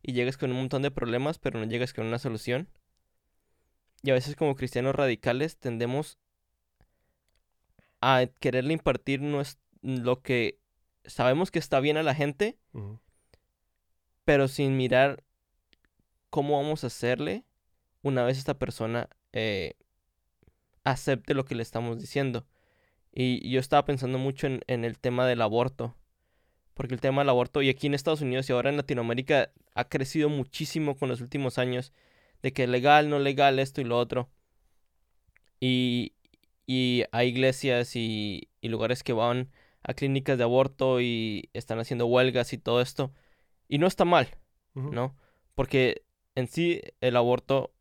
[0.01, 2.67] y llegas con un montón de problemas, pero no llegas con una solución.
[4.03, 6.17] Y a veces como cristianos radicales tendemos
[8.01, 10.59] a quererle impartir nues- lo que
[11.05, 12.57] sabemos que está bien a la gente,
[14.25, 15.23] pero sin mirar
[16.29, 17.43] cómo vamos a hacerle
[18.03, 19.75] una vez esta persona eh,
[20.83, 22.45] acepte lo que le estamos diciendo.
[23.11, 25.95] Y yo estaba pensando mucho en, en el tema del aborto,
[26.75, 29.89] porque el tema del aborto, y aquí en Estados Unidos y ahora en Latinoamérica, ha
[29.89, 31.91] crecido muchísimo con los últimos años,
[32.43, 34.29] de que legal, no legal, esto y lo otro.
[35.59, 36.13] Y,
[36.67, 39.49] y hay iglesias y, y lugares que van
[39.81, 43.11] a clínicas de aborto y están haciendo huelgas y todo esto.
[43.67, 44.29] Y no está mal.
[44.75, 45.15] ¿no?
[45.55, 46.03] Porque
[46.35, 47.73] en sí el aborto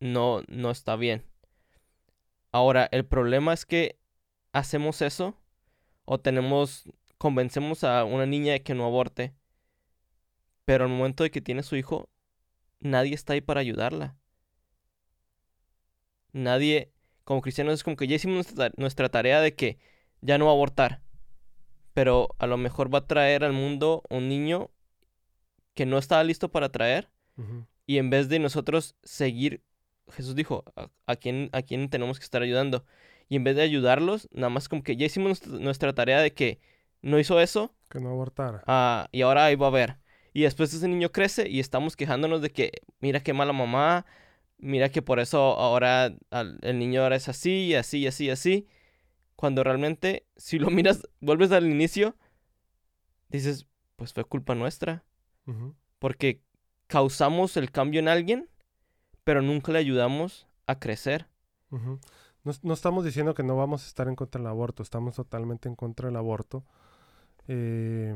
[0.00, 1.24] no, no está bien.
[2.50, 3.98] Ahora, el problema es que
[4.52, 5.36] hacemos eso
[6.04, 6.90] o tenemos,
[7.22, 9.32] convencemos a una niña de que no aborte,
[10.64, 12.10] pero al momento de que tiene su hijo,
[12.80, 14.16] nadie está ahí para ayudarla.
[16.32, 16.90] Nadie,
[17.22, 19.78] como cristianos, es como que ya hicimos nuestra, tarea de que
[20.20, 21.00] ya no va a abortar,
[21.94, 24.72] pero a lo mejor va a traer al mundo un niño
[25.74, 27.08] que no estaba listo para traer
[27.86, 29.62] y en vez de nosotros seguir,
[30.10, 32.84] Jesús dijo, ¿a, a quién, a quién tenemos que estar ayudando?
[33.28, 36.58] Y en vez de ayudarlos, nada más como que ya hicimos nuestra tarea de que
[37.02, 38.62] no hizo eso Que no abortara.
[38.66, 39.98] ah, y ahora ahí va a ver.
[40.32, 44.06] Y después ese niño crece y estamos quejándonos de que, mira qué mala mamá,
[44.58, 48.24] mira que por eso ahora al- el niño ahora es así y así y así
[48.26, 48.66] y así.
[49.36, 52.16] Cuando realmente, si lo miras, vuelves al inicio,
[53.28, 55.04] dices, pues fue culpa nuestra
[55.98, 56.40] porque
[56.86, 58.48] causamos el cambio en alguien,
[59.24, 61.26] pero nunca le ayudamos a crecer.
[61.70, 65.68] No, no estamos diciendo que no vamos a estar en contra del aborto, estamos totalmente
[65.68, 66.64] en contra del aborto.
[67.48, 68.14] Eh,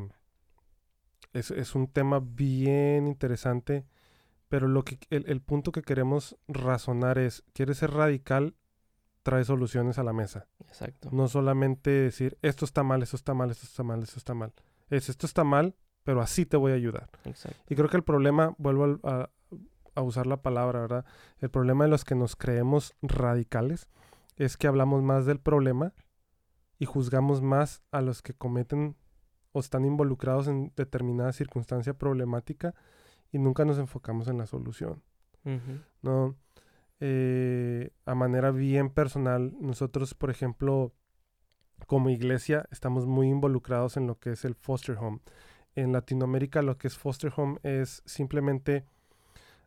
[1.33, 3.85] es, es un tema bien interesante,
[4.49, 8.55] pero lo que, el, el punto que queremos razonar es, ¿quieres ser radical?
[9.23, 10.47] Trae soluciones a la mesa.
[10.61, 11.09] Exacto.
[11.11, 14.53] No solamente decir, esto está mal, esto está mal, esto está mal, esto está mal.
[14.89, 17.11] Es, esto está mal, pero así te voy a ayudar.
[17.25, 17.61] Exacto.
[17.69, 19.31] Y creo que el problema, vuelvo a,
[19.97, 21.05] a usar la palabra, ¿verdad?
[21.39, 23.89] El problema de los que nos creemos radicales
[24.37, 25.93] es que hablamos más del problema
[26.79, 28.97] y juzgamos más a los que cometen
[29.57, 32.75] o están involucrados en determinada circunstancia problemática
[33.33, 35.03] y nunca nos enfocamos en la solución.
[36.03, 36.37] ¿no?
[37.01, 40.93] Eh, a manera bien personal, nosotros, por ejemplo,
[41.87, 45.21] como iglesia estamos muy involucrados en lo que es el foster home.
[45.75, 48.85] En Latinoamérica lo que es foster home es simplemente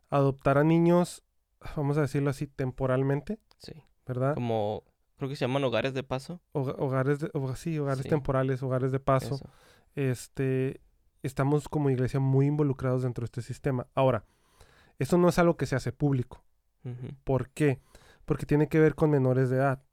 [0.10, 1.24] adoptar a niños,
[1.76, 3.74] vamos a decirlo así, temporalmente, Sí.
[4.06, 4.34] ¿verdad?
[4.36, 4.84] Como,
[5.18, 6.42] creo que se llaman hogares de paso.
[6.52, 8.10] Hoga- hogares, de, sí, hogares Sí.
[8.10, 9.36] temporales, hogares de paso.
[9.36, 9.50] Eso.
[10.00, 10.80] Este,
[11.24, 13.88] estamos como iglesia muy involucrados dentro de este sistema.
[13.96, 14.24] Ahora,
[14.98, 16.42] esto no es algo que se hace público.
[17.26, 17.82] ¿Por qué?
[18.24, 19.84] Porque tiene que ver con menores de edad.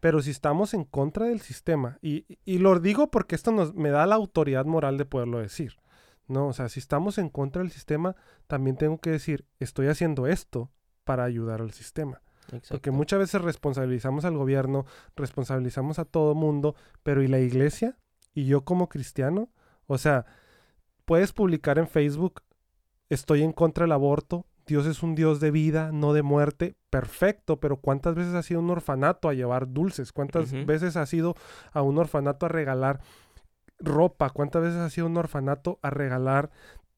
[0.00, 3.90] Pero si estamos en contra del sistema, y, y lo digo porque esto nos, me
[3.90, 5.76] da la autoridad moral de poderlo decir,
[6.26, 6.48] ¿no?
[6.48, 8.16] O sea, si estamos en contra del sistema,
[8.48, 10.72] también tengo que decir, estoy haciendo esto
[11.04, 12.20] para ayudar al sistema.
[12.68, 17.96] Porque muchas veces responsabilizamos al gobierno, responsabilizamos a todo mundo, pero ¿y la iglesia?
[18.34, 19.48] ¿Y yo como cristiano?
[19.86, 20.26] O sea,
[21.04, 22.42] puedes publicar en Facebook,
[23.08, 27.58] estoy en contra del aborto, Dios es un Dios de vida, no de muerte, perfecto,
[27.58, 30.12] pero ¿cuántas veces has ido a un orfanato a llevar dulces?
[30.12, 31.34] ¿Cuántas veces has ido
[31.72, 33.00] a un orfanato a regalar
[33.78, 34.30] ropa?
[34.30, 36.50] ¿Cuántas veces has ido a un orfanato a regalar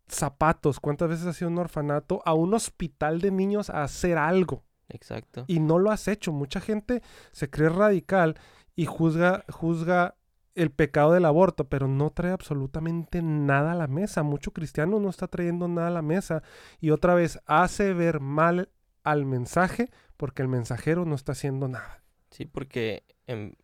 [0.09, 0.79] zapatos?
[0.79, 4.64] ¿Cuántas veces has ido a un orfanato a un hospital de niños a hacer algo?
[4.90, 5.44] Exacto.
[5.49, 6.33] y no lo has hecho.
[6.33, 8.38] Mucha gente se cree radical
[8.77, 10.16] y juzga, juzga
[10.55, 14.23] el pecado del aborto, pero no trae absolutamente nada a la mesa.
[14.23, 16.43] Mucho cristiano no está trayendo nada a la mesa
[16.81, 18.71] y otra vez hace ver mal
[19.03, 22.03] al mensaje porque el mensajero no está haciendo nada.
[22.31, 23.55] Sí, porque em,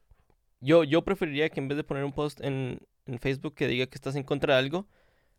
[0.60, 3.86] yo, yo preferiría que en vez de poner un post en, en Facebook que diga
[3.86, 4.86] que estás en contra de algo,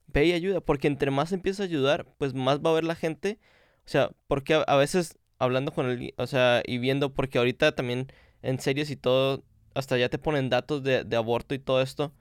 [0.07, 2.95] ve y ayuda, porque entre más empiezas a ayudar, pues más va a ver la
[2.95, 3.39] gente.
[3.85, 8.07] O sea, porque a, veces hablando con el, o sea, y viendo, porque ahorita también
[8.41, 12.13] en series y todo, hasta ya te ponen datos de, de aborto y todo esto,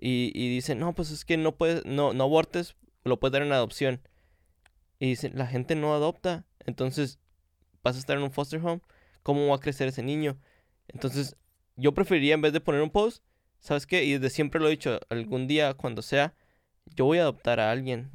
[0.00, 3.42] y, y dicen, no, pues es que no puedes, no, no abortes, lo puedes dar
[3.42, 4.00] en adopción.
[4.98, 7.18] Y dicen, la gente no adopta, entonces
[7.82, 8.80] vas a estar en un foster home,
[9.22, 10.38] ¿cómo va a crecer ese niño?
[10.88, 11.36] Entonces,
[11.76, 13.24] yo preferiría en vez de poner un post,
[13.58, 14.04] ¿sabes qué?
[14.04, 16.34] Y desde siempre lo he dicho, algún día, cuando sea,
[16.86, 18.10] yo voy a adoptar a alguien,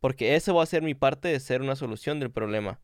[0.00, 2.80] porque eso va a ser mi parte de ser una solución del problema,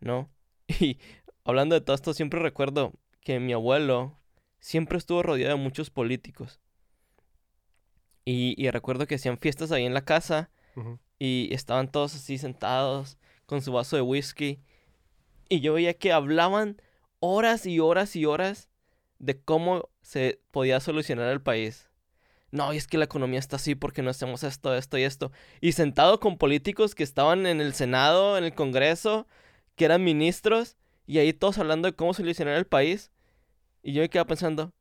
[0.00, 0.30] ¿no?
[0.80, 0.98] Y
[1.44, 4.18] hablando de todo esto, siempre recuerdo que mi abuelo
[4.60, 6.60] siempre estuvo rodeado de muchos políticos.
[8.24, 10.50] Y, y recuerdo que hacían fiestas ahí en la casa
[11.18, 14.60] y estaban todos así sentados con su vaso de whisky.
[15.48, 16.80] Y yo veía que hablaban
[17.20, 18.68] horas y horas y horas
[19.18, 21.88] de cómo se podía solucionar el país.
[22.50, 25.32] No, y es que la economía está así porque no hacemos esto, esto y esto.
[25.60, 29.26] Y sentado con políticos que estaban en el Senado, en el Congreso,
[29.74, 33.10] que eran ministros, y ahí todos hablando de cómo solucionar el país.
[33.86, 34.72] Y yo me quedaba pensando,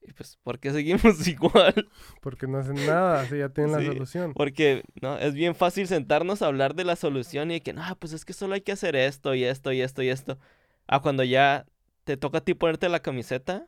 [0.00, 1.88] "Y pues, ¿por qué seguimos igual?
[2.22, 3.86] Porque no hacen nada, si ya tienen Sí.
[3.86, 4.32] la solución.
[4.34, 5.18] Porque, ¿no?
[5.18, 8.24] Es bien fácil sentarnos a hablar de la solución y de que, no, pues es
[8.24, 10.38] que solo hay que hacer esto y esto y esto y esto.
[10.86, 11.66] A cuando ya
[12.04, 13.66] te toca a ti ponerte la camiseta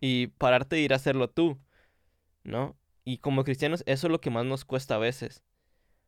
[0.00, 1.58] y pararte de ir a hacerlo tú,
[2.44, 2.76] ¿no?
[3.04, 5.42] Y como cristianos, eso es lo que más nos cuesta a veces.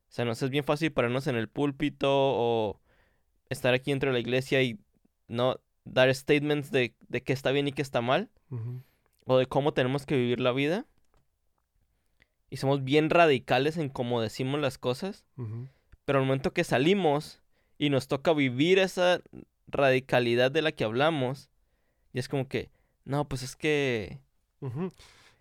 [0.08, 2.80] O sea, nos es bien fácil pararnos en el púlpito o
[3.48, 4.78] estar aquí dentro de la iglesia y
[5.26, 8.30] no dar statements de, de qué está bien y qué está mal
[9.26, 10.86] o de cómo tenemos que vivir la vida.
[12.50, 15.24] Y somos bien radicales en cómo decimos las cosas.
[16.04, 17.42] Pero al momento que salimos
[17.78, 19.20] y nos toca vivir esa
[19.66, 21.50] radicalidad de la que hablamos,
[22.12, 22.70] y es como que,
[23.04, 24.20] no, pues es que...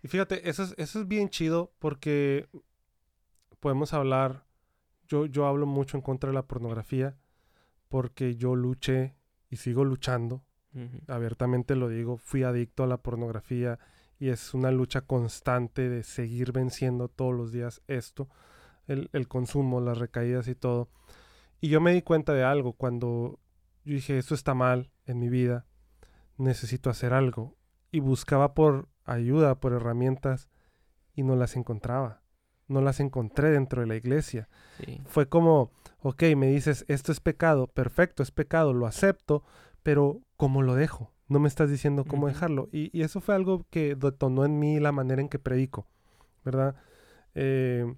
[0.02, 2.48] Y fíjate, eso es, eso es bien chido porque
[3.60, 4.44] podemos hablar,
[5.06, 7.16] yo, yo hablo mucho en contra de la pornografía
[7.88, 9.14] porque yo luché
[9.54, 10.42] y sigo luchando,
[11.06, 13.78] abiertamente lo digo, fui adicto a la pornografía
[14.18, 18.28] y es una lucha constante de seguir venciendo todos los días esto,
[18.88, 20.88] el, el consumo, las recaídas y todo.
[21.60, 23.38] Y yo me di cuenta de algo cuando
[23.84, 25.66] yo dije, esto está mal en mi vida,
[26.36, 27.56] necesito hacer algo.
[27.92, 30.48] Y buscaba por ayuda, por herramientas,
[31.14, 32.23] y no las encontraba.
[32.66, 34.48] No las encontré dentro de la iglesia.
[34.84, 39.42] sí, Fue como, ok, me dices, esto es pecado, perfecto, es pecado, lo acepto,
[39.82, 41.12] pero ¿cómo lo dejo?
[41.28, 42.68] No me estás diciendo cómo dejarlo.
[42.72, 45.86] Y, y eso fue algo que detonó en mí la manera en que predico,
[46.44, 46.76] ¿verdad?
[47.34, 47.94] Eh,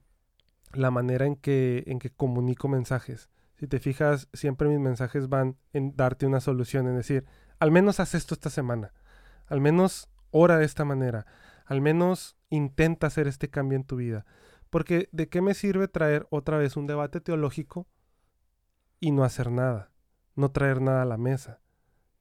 [0.73, 3.31] la manera en que, en que comunico mensajes.
[3.57, 7.25] Si te fijas, siempre mis mensajes van en darte una solución, en decir,
[7.59, 8.93] al menos haz esto esta semana,
[9.47, 11.27] al menos ora de esta manera,
[11.65, 14.27] al menos intenta hacer este cambio en tu vida.
[14.71, 17.87] Porque ¿de qué me sirve traer otra vez un debate teológico
[19.01, 19.91] y no hacer nada?
[20.35, 21.61] No traer nada a la mesa.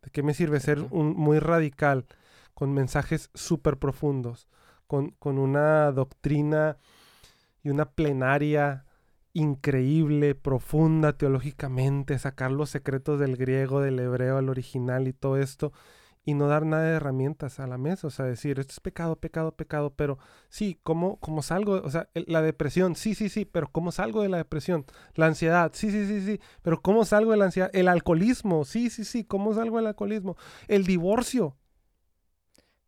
[0.01, 2.05] ¿De qué me sirve ser un, muy radical,
[2.53, 4.47] con mensajes súper profundos,
[4.87, 6.77] con, con una doctrina
[7.63, 8.85] y una plenaria
[9.33, 15.73] increíble, profunda teológicamente, sacar los secretos del griego, del hebreo al original y todo esto,
[16.25, 18.07] y no dar nada de herramientas a la mesa.
[18.07, 20.17] O sea, decir, esto es pecado, pecado, pecado, pero
[20.49, 21.73] sí, ¿cómo, cómo salgo?
[21.83, 24.85] O sea, la depresión, sí, sí, sí, pero ¿cómo salgo de la depresión?
[25.13, 27.69] La ansiedad, sí, sí, sí, sí, pero ¿cómo salgo de la ansiedad?
[27.73, 30.35] El alcoholismo, sí, sí, sí, ¿cómo salgo del alcoholismo?
[30.67, 31.55] El divorcio,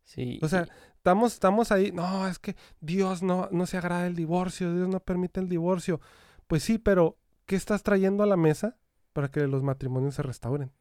[0.04, 0.38] Sí.
[0.42, 4.16] o sea, y- estamos, estamos ahí, no, es que Dios no, no se agrada el
[4.16, 6.00] divorcio, Dios no permite el divorcio.
[6.46, 8.76] Pues sí, pero ¿qué estás trayendo a la mesa
[9.12, 10.72] para que los matrimonios se restauren?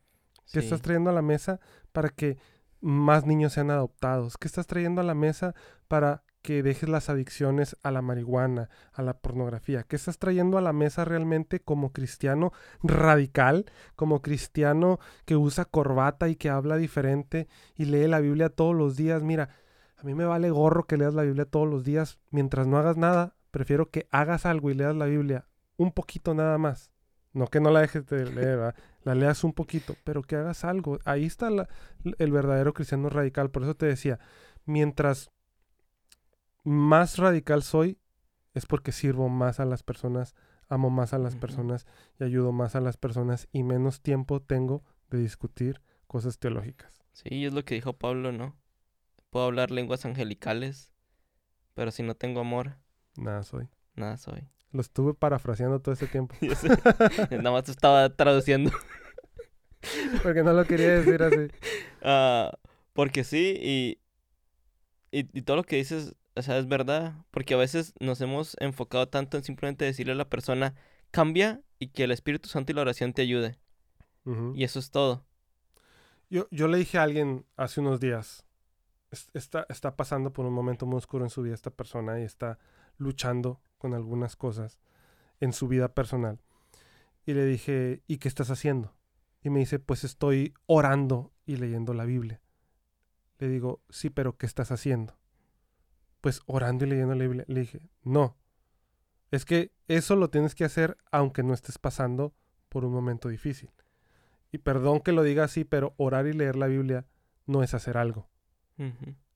[0.51, 0.59] ¿Qué sí.
[0.59, 1.59] estás trayendo a la mesa
[1.97, 2.37] para que
[2.79, 4.37] más niños sean adoptados?
[4.37, 5.55] ¿Qué estás trayendo a la mesa
[5.87, 9.81] para que dejes las adicciones a la marihuana, a la pornografía?
[9.81, 16.29] ¿Qué estás trayendo a la mesa realmente como cristiano radical, como cristiano que usa corbata
[16.29, 19.23] y que habla diferente y lee la Biblia todos los días?
[19.23, 19.49] Mira,
[19.97, 22.19] a mí me vale gorro que leas la Biblia todos los días.
[22.29, 26.59] Mientras no hagas nada, prefiero que hagas algo y leas la Biblia un poquito nada
[26.59, 26.91] más.
[27.33, 28.75] No que no la dejes de leer, ¿verdad?
[29.07, 30.99] La leas un poquito, pero que hagas algo.
[31.05, 31.69] Ahí está la-
[32.17, 33.49] el verdadero cristiano radical.
[33.49, 34.19] Por eso te decía,
[34.65, 35.31] mientras
[36.63, 37.97] más radical soy,
[38.53, 40.35] es porque sirvo más a las personas,
[40.67, 41.85] amo más a las personas
[42.19, 47.03] y ayudo más a las personas y menos tiempo tengo de discutir cosas teológicas.
[47.13, 48.55] Sí, es lo que dijo Pablo, ¿no?
[49.29, 50.91] Puedo hablar lenguas angelicales,
[51.73, 52.75] pero si no tengo amor,
[53.15, 53.69] Nada soy.
[53.95, 54.47] nada soy.
[54.73, 56.35] Lo estuve parafraseando todo este tiempo.
[57.31, 58.69] Nada más estaba traduciendo.
[60.23, 61.47] porque no lo quería decir así.
[62.01, 62.57] Ah,
[62.93, 63.99] porque sí, y,
[65.11, 67.15] y, y todo lo que dices, o sea, es verdad.
[67.31, 70.75] Porque a veces nos hemos enfocado tanto en simplemente decirle a la persona,
[71.11, 73.57] cambia y que el Espíritu Santo y la oración te ayude.
[74.55, 75.25] Y eso es todo.
[76.29, 78.45] Yo, yo le dije a alguien hace unos días,
[79.11, 82.23] es- está, está pasando por un momento muy oscuro en su vida esta persona y
[82.23, 82.59] está
[82.97, 84.79] luchando con algunas cosas
[85.39, 86.39] en su vida personal.
[87.25, 88.93] Y le dije, ¿y qué estás haciendo?
[89.47, 92.41] Y me dice, pues estoy orando y leyendo la Biblia.
[93.39, 95.17] Le digo, sí, pero ¿qué estás haciendo?
[96.19, 97.45] Pues orando y leyendo la Biblia.
[97.47, 98.35] Le dije, no.
[99.31, 102.35] Es que eso lo tienes que hacer aunque no estés pasando
[102.67, 103.71] por un momento difícil.
[104.51, 107.05] Y perdón que lo diga así, pero orar y leer la Biblia
[107.45, 108.27] no es hacer algo.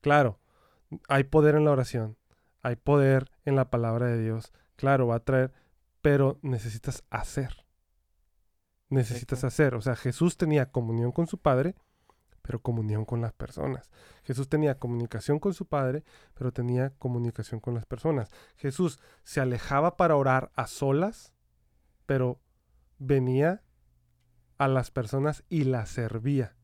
[0.02, 0.40] Claro,
[1.08, 2.18] hay poder en la oración,
[2.60, 4.52] hay poder en la palabra de Dios.
[4.76, 5.54] Claro, va a traer,
[6.02, 7.64] pero necesitas hacer.
[8.92, 9.74] Necesitas hacer.
[9.74, 11.76] O sea, Jesús tenía comunión con su Padre,
[12.42, 13.90] pero comunión con las personas.
[14.22, 18.28] Jesús tenía comunicación con su Padre, pero tenía comunicación con las personas.
[18.56, 21.32] Jesús se alejaba para orar a solas,
[22.04, 22.38] pero
[22.98, 23.62] venía
[24.58, 26.54] a las personas y las servía.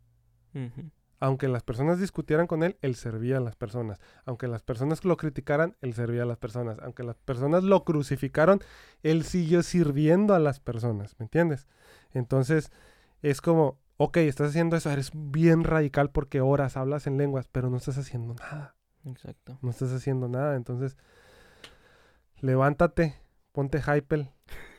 [1.21, 3.99] Aunque las personas discutieran con él, él servía a las personas.
[4.25, 6.79] Aunque las personas lo criticaran, él servía a las personas.
[6.81, 8.61] Aunque las personas lo crucificaron,
[9.03, 11.17] él siguió sirviendo a las personas.
[11.19, 11.67] ¿Me entiendes?
[12.13, 12.71] Entonces,
[13.23, 17.69] es como, ok, estás haciendo eso, eres bien radical porque oras, hablas en lenguas, pero
[17.69, 18.77] no estás haciendo nada.
[19.05, 19.59] Exacto.
[19.61, 20.55] No estás haciendo nada.
[20.55, 20.97] Entonces,
[22.41, 23.17] levántate,
[23.53, 24.31] ponte hypel,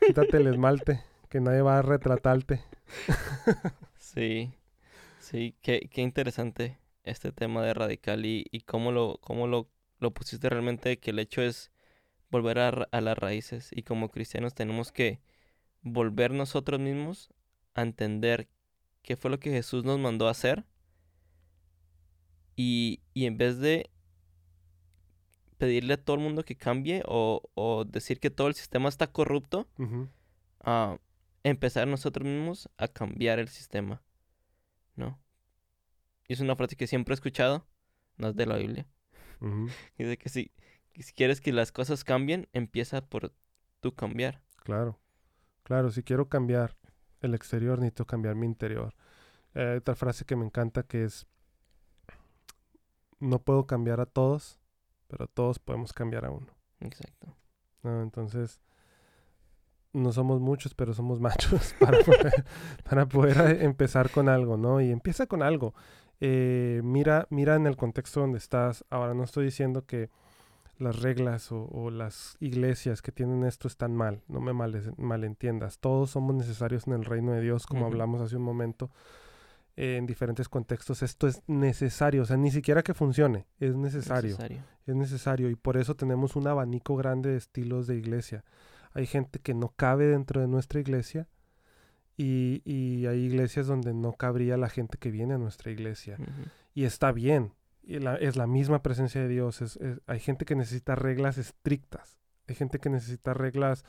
[0.06, 2.62] quítate el esmalte, que nadie va a retratarte.
[3.98, 4.52] Sí,
[5.30, 10.12] sí, qué, qué interesante este tema de radical y, y cómo lo, cómo lo, lo
[10.12, 11.70] pusiste realmente, que el hecho es
[12.30, 15.20] volver a, a las raíces y como cristianos tenemos que
[15.82, 17.30] volver nosotros mismos
[17.74, 18.48] a entender
[19.02, 20.64] qué fue lo que Jesús nos mandó a hacer
[22.56, 23.90] y, y en vez de
[25.58, 29.12] pedirle a todo el mundo que cambie o, o decir que todo el sistema está
[29.12, 30.08] corrupto, Ujú.
[30.60, 30.98] a
[31.44, 34.02] empezar nosotros mismos a cambiar el sistema,
[35.00, 35.18] ¿no?
[36.28, 37.66] Y es una frase que siempre he escuchado,
[38.16, 38.86] no es de la Biblia.
[39.98, 40.52] Dice que si,
[40.92, 43.34] que si quieres que las cosas cambien, empieza por
[43.80, 44.42] tú cambiar.
[44.62, 45.00] Claro,
[45.64, 46.76] claro, si quiero cambiar
[47.20, 48.94] el exterior, necesito cambiar mi interior.
[49.54, 51.26] Eh, hay otra frase que me encanta que es,
[53.18, 54.60] no puedo cambiar a todos,
[55.08, 56.54] pero todos podemos cambiar a uno.
[56.80, 57.36] Exacto.
[57.82, 58.02] ¿no?
[58.02, 58.60] Entonces,
[59.92, 62.44] no somos muchos, pero somos machos para poder,
[62.88, 64.80] para poder eh, empezar con algo, ¿no?
[64.80, 65.74] Y empieza con algo.
[66.20, 68.84] Eh, mira, mira en el contexto donde estás.
[68.90, 70.10] Ahora, no estoy diciendo que
[70.78, 74.52] las reglas o, o las iglesias que tienen esto están mal, no me
[74.96, 75.78] malentiendas.
[75.78, 78.90] Todos somos necesarios en el reino de Dios, como hablamos hace un momento,
[79.76, 81.02] eh, en diferentes contextos.
[81.02, 84.62] Esto es necesario, o sea, ni siquiera que funcione, es necesario Necesario.
[84.86, 88.42] es necesario y por eso tenemos un abanico grande de estilos de iglesia.
[88.92, 91.28] Hay gente que no cabe dentro de nuestra iglesia
[92.16, 96.16] y, y hay iglesias donde no cabría la gente que viene a nuestra iglesia.
[96.74, 99.62] Y está bien, y la- es la misma presencia de Dios.
[99.62, 102.18] es- es- hay gente que necesita reglas estrictas,
[102.48, 103.84] hay gente que necesita reglas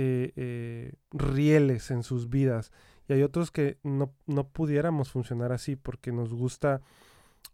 [0.00, 2.70] eh, eh, rieles en sus vidas
[3.08, 6.80] y hay otros que no, no pudiéramos funcionar así porque nos gusta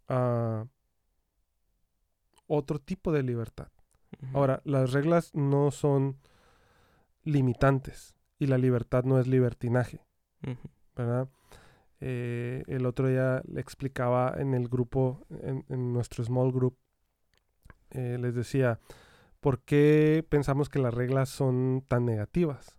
[0.09, 0.65] ah,
[2.47, 3.69] otro tipo de libertad.
[4.33, 6.17] Ahora, las reglas no son
[7.25, 9.99] limitantes y la libertad no es libertinaje.
[10.95, 11.27] ¿verdad?
[11.99, 16.77] Eh, el otro día le explicaba en el grupo, en, en nuestro small group,
[17.91, 18.79] eh, les decía,
[19.39, 22.77] ¿por qué pensamos que las reglas son tan negativas?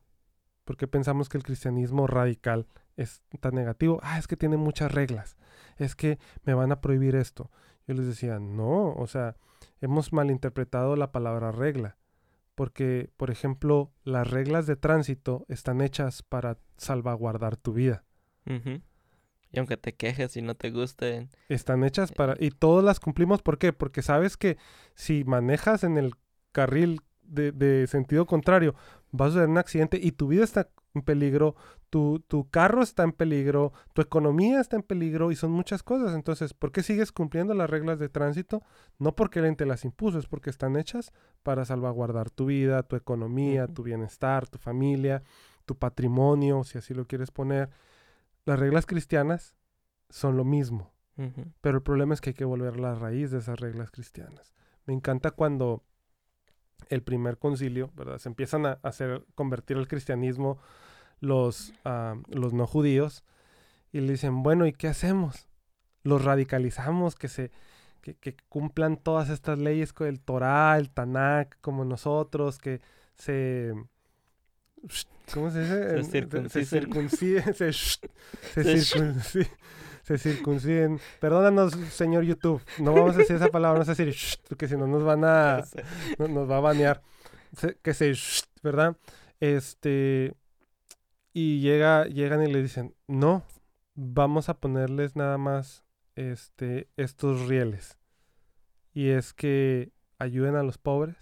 [0.64, 2.66] ¿Por qué pensamos que el cristianismo radical
[2.96, 4.00] es tan negativo?
[4.02, 5.36] Ah, es que tiene muchas reglas,
[5.76, 7.50] es que me van a prohibir esto.
[7.86, 9.36] Yo les decía, no, o sea,
[9.80, 11.96] hemos malinterpretado la palabra regla,
[12.56, 18.02] porque, por ejemplo, las reglas de tránsito están hechas para salvaguardar tu vida.
[19.52, 22.34] Y aunque te quejes y no te gusten, Están hechas para...
[22.40, 23.72] Y todas las cumplimos, ¿por qué?
[23.72, 24.56] Porque sabes que
[24.94, 26.14] si manejas en el
[26.52, 28.74] carril de, de sentido contrario,
[29.12, 31.54] vas a tener un accidente y tu vida está en peligro,
[31.90, 36.14] tu, tu carro está en peligro, tu economía está en peligro y son muchas cosas.
[36.14, 38.62] Entonces, ¿por qué sigues cumpliendo las reglas de tránsito?
[38.98, 42.96] No porque alguien te las impuso, es porque están hechas para salvaguardar tu vida, tu
[42.96, 45.22] economía, tu bienestar, tu familia,
[45.64, 47.70] tu patrimonio, si así lo quieres poner.
[48.44, 49.54] Las reglas cristianas
[50.08, 50.92] son lo mismo.
[51.62, 54.52] Pero el problema es que hay que volver a la raíz de esas reglas cristianas.
[54.84, 55.82] Me encanta cuando
[56.88, 58.18] el primer concilio, ¿verdad?
[58.18, 60.58] Se empiezan a hacer, convertir al cristianismo
[61.20, 63.24] los, ah, los no judíos
[63.92, 65.48] y le dicen, bueno, ¿y qué hacemos?
[66.02, 67.50] Los radicalizamos, que se
[68.02, 72.80] que, que cumplan todas estas leyes con el Torah, el Tanakh, como nosotros, que
[73.16, 73.74] se...
[75.34, 75.74] ¿Cómo se dice?
[75.90, 77.54] Se En- Se circunciden.
[77.54, 77.72] Se
[78.64, 79.48] circunciden.
[80.06, 81.00] Se circunciden.
[81.20, 82.62] Perdónanos, señor YouTube.
[82.78, 85.24] No vamos a decir esa palabra, vamos a decir "Shh", porque si no nos van
[85.24, 85.64] a...
[86.18, 87.02] no- nos va a banear.
[87.56, 88.12] Se- que se...
[88.14, 88.96] "Shh", ¿Verdad?
[89.40, 90.34] Este...
[91.32, 93.42] Y llega, llegan y le dicen, no,
[93.94, 95.84] vamos a ponerles nada más
[96.14, 97.98] este, estos rieles.
[98.94, 101.16] Y es que ayuden a los pobres,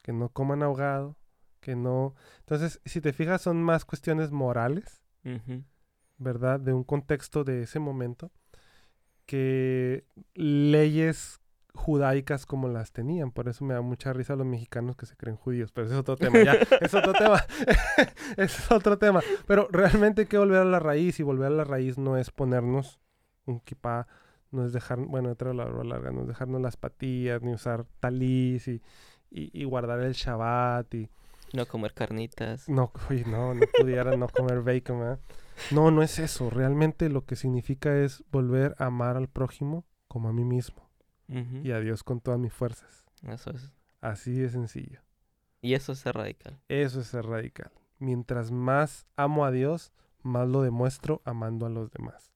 [0.00, 1.16] que no coman ahogado,
[1.60, 2.14] que no...
[2.38, 5.64] Entonces, si te fijas, son más cuestiones morales, Ujú.
[6.18, 6.60] ¿Verdad?
[6.60, 8.30] De un contexto de ese momento,
[9.26, 10.04] que
[10.34, 11.40] leyes
[11.76, 13.30] judaicas como las tenían.
[13.30, 15.70] Por eso me da mucha risa a los mexicanos que se creen judíos.
[15.72, 16.54] Pero ese es otro tema, ya.
[16.80, 17.44] es otro tema.
[18.36, 19.20] Es otro tema.
[19.46, 21.20] Pero realmente hay que volver a la raíz.
[21.20, 23.00] Y volver a la raíz no es ponernos
[23.44, 24.08] un kipá,
[24.50, 27.86] no es dejar, bueno, otra la barba larga, no es dejarnos las patillas, ni usar
[28.00, 28.82] talís y,
[29.30, 31.10] y, y guardar el Shabbat y...
[31.52, 32.68] No comer carnitas.
[32.68, 35.20] No, oye, no, no pudiera no comer bacon, ¿verdad?
[35.70, 36.50] No, no es eso.
[36.50, 40.88] Realmente lo que significa es volver a amar al prójimo como a mí mismo
[41.28, 43.04] y a Dios con todas mis fuerzas.
[43.26, 43.72] Eso es.
[44.00, 45.00] Así de sencillo.
[45.60, 46.60] Y eso es ser radical.
[46.68, 47.72] Eso es ser radical.
[47.98, 49.92] Mientras más amo a Dios,
[50.22, 52.30] más lo demuestro amando a los demás.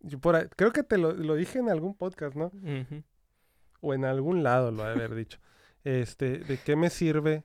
[0.00, 2.52] Yo por ahí- creo que te lo, lo dije en algún podcast, ¿no?
[3.80, 5.38] O en algún lado lo de haber dicho.
[5.82, 7.44] Este, ¿de qué me sirve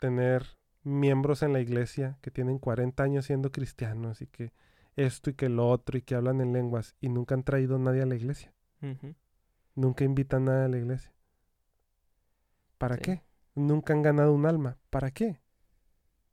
[0.00, 4.52] tener miembros en la iglesia que tienen 40 años siendo cristianos y que
[4.96, 8.02] esto y que lo otro y que hablan en lenguas y nunca han traído nadie
[8.02, 8.52] a la iglesia?
[9.76, 11.12] Nunca invitan a nadie a la iglesia.
[12.78, 13.02] ¿Para Sí.
[13.02, 13.22] qué?
[13.54, 14.78] Nunca han ganado un alma.
[14.90, 15.40] ¿Para qué?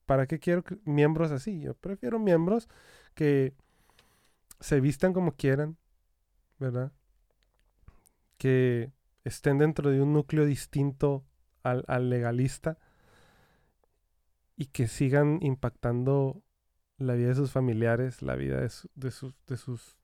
[0.05, 1.59] ¿Para qué quiero miembros así?
[1.59, 2.67] Yo prefiero miembros
[3.13, 3.53] que
[4.59, 5.77] se vistan como quieran,
[6.57, 6.91] ¿verdad?
[8.37, 8.91] Que
[9.23, 11.25] estén dentro de un núcleo distinto
[11.63, 12.77] al, al legalista
[14.57, 16.41] y que sigan impactando
[16.97, 19.95] la vida de sus familiares, la vida de, su- de sus, de sus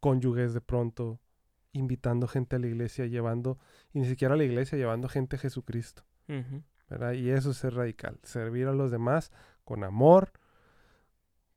[0.00, 1.20] cónyuges de pronto,
[1.72, 3.58] invitando gente a la iglesia, llevando,
[3.92, 6.04] y ni siquiera a la iglesia, llevando gente a Jesucristo.
[6.88, 7.12] ¿verdad?
[7.14, 9.32] Y eso es ser radical, servir a los demás
[9.64, 10.32] con amor,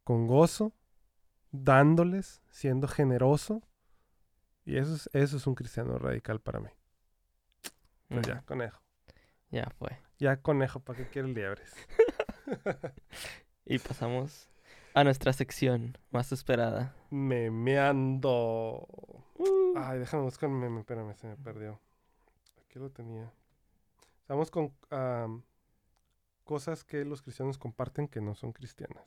[0.05, 0.74] con gozo,
[1.51, 3.61] dándoles, siendo generoso.
[4.63, 6.70] Y eso es, eso es un cristiano radical para mí.
[8.07, 8.82] Pues ya, conejo.
[9.49, 9.97] Ya fue.
[10.19, 11.73] Ya conejo, ¿para qué quieres liebres?
[13.69, 14.49] Y pasamos
[14.93, 16.95] a nuestra sección más esperada.
[17.09, 18.87] Memeando.
[19.75, 21.81] Ay, déjame buscar un meme, espérame, se me perdió.
[22.61, 23.29] Aquí lo tenía.
[24.21, 24.73] Estamos con
[26.45, 29.03] cosas que los cristianos comparten que no son cristianas.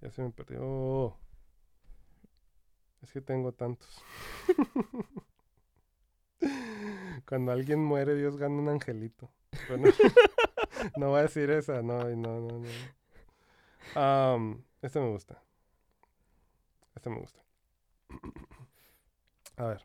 [0.00, 1.14] Ya se me perdió.
[3.02, 4.02] Es que tengo tantos.
[7.28, 9.30] Cuando alguien muere, Dios gana un angelito.
[9.68, 9.88] Bueno,
[10.96, 14.00] no voy a decir esa, no, no, no, no.
[14.00, 15.42] Am, este me gusta.
[16.94, 17.40] Este me gusta.
[19.56, 19.84] A ver.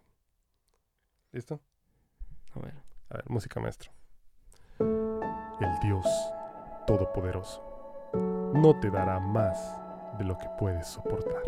[1.32, 1.60] ¿Listo?
[2.54, 2.74] A ver.
[3.10, 3.92] A ver, música maestro.
[4.80, 6.06] El Dios
[6.88, 7.72] Todopoderoso
[8.54, 9.78] no te dará más
[10.18, 11.42] de lo que puedes soportar.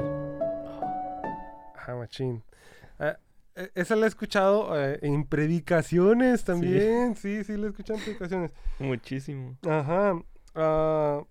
[1.76, 2.44] Ajá, machín.
[3.56, 7.16] E- esa la he escuchado eh, en predicaciones también.
[7.16, 8.52] Sí, sí, la he escuchado en predicaciones.
[8.80, 9.58] Muchísimo.
[9.68, 10.14] Ajá.
[10.56, 11.24] ah,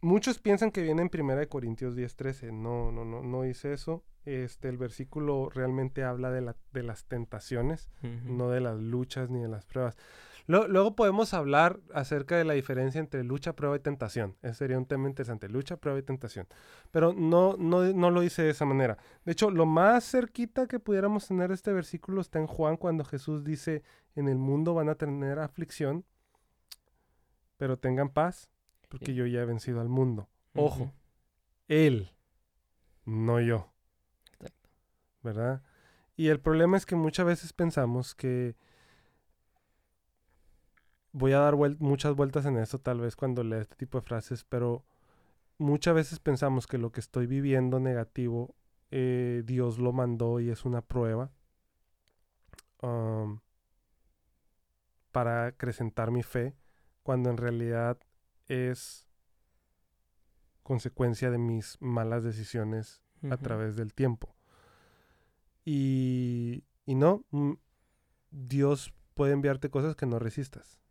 [0.00, 2.52] muchos piensan que viene en 1 Corintios 10:13.
[2.52, 4.04] No, no, no, no dice eso.
[4.24, 7.90] Este, el versículo realmente habla de, la, de las tentaciones,
[8.24, 9.96] no de las luchas ni de las pruebas.
[10.46, 14.36] Lo- luego podemos hablar acerca de la diferencia entre lucha, prueba y tentación.
[14.42, 15.48] Ese sería un tema interesante.
[15.48, 16.46] Lucha, prueba y tentación.
[16.90, 18.98] Pero no, no, no lo dice de esa manera.
[19.24, 23.44] De hecho, lo más cerquita que pudiéramos tener este versículo está en Juan cuando Jesús
[23.44, 23.82] dice,
[24.16, 26.04] en el mundo van a tener aflicción,
[27.56, 28.50] pero tengan paz,
[28.88, 30.28] porque yo ya he vencido al mundo.
[30.54, 30.92] Ojo.
[31.68, 32.10] Él,
[33.04, 33.72] no yo.
[34.32, 34.68] Exacto.
[35.22, 35.62] ¿Verdad?
[36.16, 38.56] Y el problema es que muchas veces pensamos que
[41.12, 44.44] voy a dar muchas vueltas en esto tal vez cuando lea este tipo de frases,
[44.44, 44.84] pero
[45.58, 48.54] muchas veces pensamos que lo que estoy viviendo negativo,
[48.90, 51.30] eh, Dios lo mandó y es una prueba
[52.82, 53.40] um,
[55.12, 56.56] para acrecentar mi fe,
[57.02, 57.98] cuando en realidad
[58.48, 59.08] es
[60.62, 64.34] consecuencia de mis malas decisiones a través del tiempo.
[65.64, 67.52] Y, y no, mm,
[68.30, 70.81] Dios puede enviarte cosas que no resistas.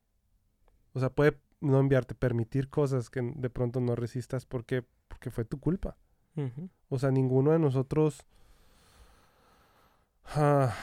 [0.94, 5.46] O sea, puede no enviarte, permitir cosas que de pronto no resistas porque, porque fue
[5.46, 5.96] tu culpa.
[6.90, 8.26] O sea, ninguno de nosotros,
[10.36, 10.74] ah,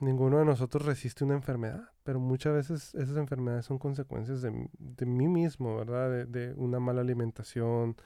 [0.00, 5.06] ninguno de nosotros resiste una enfermedad, pero muchas veces esas enfermedades son consecuencias de, de
[5.06, 6.10] mí mismo, ¿verdad?
[6.10, 7.96] De, de una mala alimentación,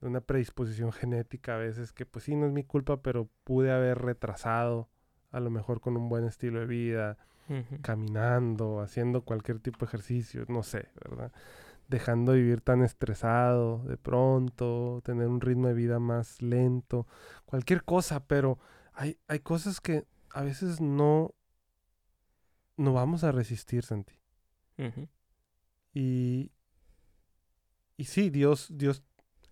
[0.00, 3.70] de una predisposición genética a veces, que pues sí, no es mi culpa, pero pude
[3.70, 4.88] haber retrasado,
[5.30, 7.18] a lo mejor con un buen estilo de vida,
[7.82, 11.32] Caminando, haciendo cualquier tipo de ejercicio, no sé, ¿verdad?
[11.88, 17.06] Dejando de vivir tan estresado de pronto, tener un ritmo de vida más lento,
[17.44, 18.58] cualquier cosa, pero
[18.94, 21.34] hay, hay cosas que a veces no,
[22.76, 24.14] no vamos a resistir, Santi.
[25.92, 26.50] Y,
[27.96, 29.02] y sí, Dios, Dios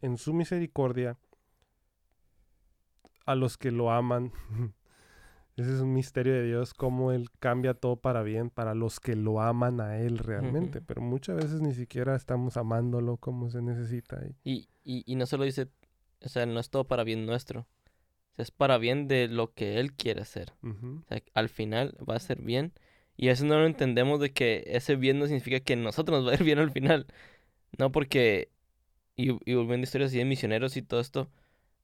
[0.00, 1.18] en su misericordia,
[3.26, 4.32] a los que lo aman,
[5.56, 9.14] ese es un misterio de Dios, cómo Él cambia todo para bien para los que
[9.16, 14.20] lo aman a Él realmente, pero muchas veces ni siquiera estamos amándolo como se necesita.
[14.44, 15.68] y- Y, y, no solo dice,
[16.24, 17.60] o sea, no es todo para bien nuestro.
[18.32, 20.52] O sea, es para bien de lo que Él quiere hacer.
[20.62, 22.72] O sea, al final va a ser bien.
[23.16, 26.26] Y a veces no lo entendemos de que ese bien no significa que nosotros nos
[26.28, 27.06] va a ir bien al final.
[27.78, 28.48] No porque,
[29.16, 31.28] y, y volviendo a historias así de misioneros y todo esto,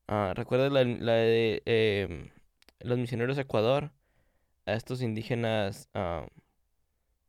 [0.08, 2.30] ah, ¿recuerdas la, la de em,
[2.80, 3.92] los misioneros a Ecuador?
[4.66, 6.26] A estos indígenas ah,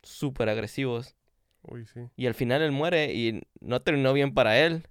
[0.02, 1.16] súper agresivos.
[1.62, 2.08] Uy, sí.
[2.16, 4.86] Y al final él muere y no terminó bien para él.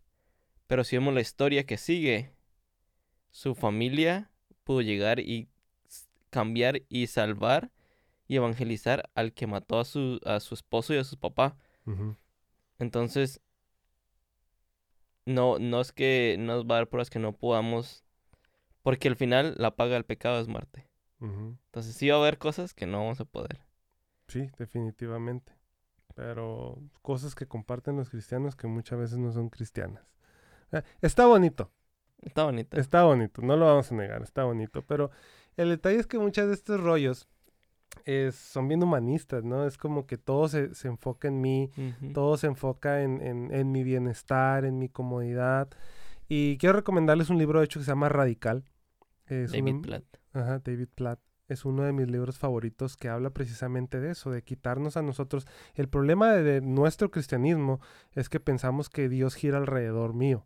[0.67, 2.31] Pero si vemos la historia que sigue,
[3.31, 4.31] su familia
[4.63, 5.47] pudo llegar y
[6.29, 7.71] cambiar y salvar
[8.27, 11.57] y evangelizar al que mató a su, a su esposo y a su papá.
[12.79, 13.41] Entonces,
[15.25, 18.03] no, no es que nos va a dar pruebas que no podamos,
[18.87, 20.87] porque al final la paga del pecado es muerte.
[21.19, 23.59] Entonces sí va a haber cosas que no vamos a poder.
[24.29, 25.51] Sí, definitivamente.
[26.15, 30.05] Pero cosas que comparten los cristianos que muchas veces no son cristianas.
[30.71, 31.69] Eh, Está bonito.
[32.21, 32.77] Está bonito.
[32.79, 35.11] Está bonito, no lo vamos a negar, está bonito, pero
[35.57, 37.27] el detalle es que muchos de estos rollos
[38.05, 39.67] eh, son bien humanistas, ¿no?
[39.67, 42.13] Es como que todo se, se enfoca en mí, Ujú.
[42.13, 45.67] todo se enfoca en, en- en mi bienestar, en mi comodidad.
[46.29, 48.63] Y quiero recomendarles un libro, de hecho, que se llama Radical.
[49.27, 50.03] Es David Platt.
[50.33, 51.19] Ajá, David Platt.
[51.47, 55.47] Es uno de mis libros favoritos que habla precisamente de eso, de quitarnos a nosotros.
[55.75, 57.79] El problema de, de nuestro cristianismo
[58.11, 60.45] es que pensamos que Dios gira alrededor mío,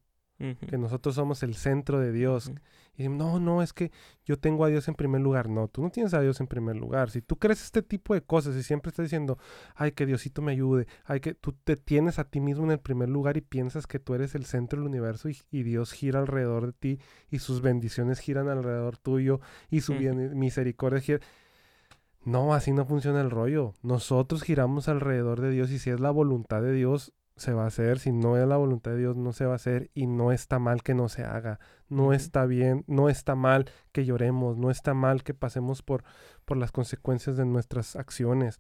[0.68, 2.56] Que nosotros somos el centro de Dios, Ujú.
[2.98, 3.92] y no, no, es que
[4.26, 5.50] yo tengo a Dios en primer lugar.
[5.50, 7.12] No, tú no tienes a Dios en primer lugar.
[7.12, 9.38] Si tú crees este tipo de cosas y siempre estás diciendo,
[9.76, 12.80] ay, que Diosito me ayude, ay, que tú te tienes a ti mismo en el
[12.80, 16.20] primer lugar y piensas que tú eres el centro del universo y, y Dios gira
[16.20, 21.20] alrededor de ti y sus bendiciones giran alrededor tuyo y su misericordia gira.
[22.24, 23.74] No, así no funciona el rollo.
[23.82, 27.68] Nosotros giramos alrededor de Dios y si es la voluntad de Dios, se va a
[27.68, 28.00] hacer.
[28.00, 30.60] Si no es la voluntad de Dios, no se va a hacer y no está
[30.60, 31.60] mal que no se haga.
[31.90, 36.04] No está bien, no está mal que lloremos, no está mal que pasemos por,
[36.46, 38.60] por las consecuencias de nuestras acciones.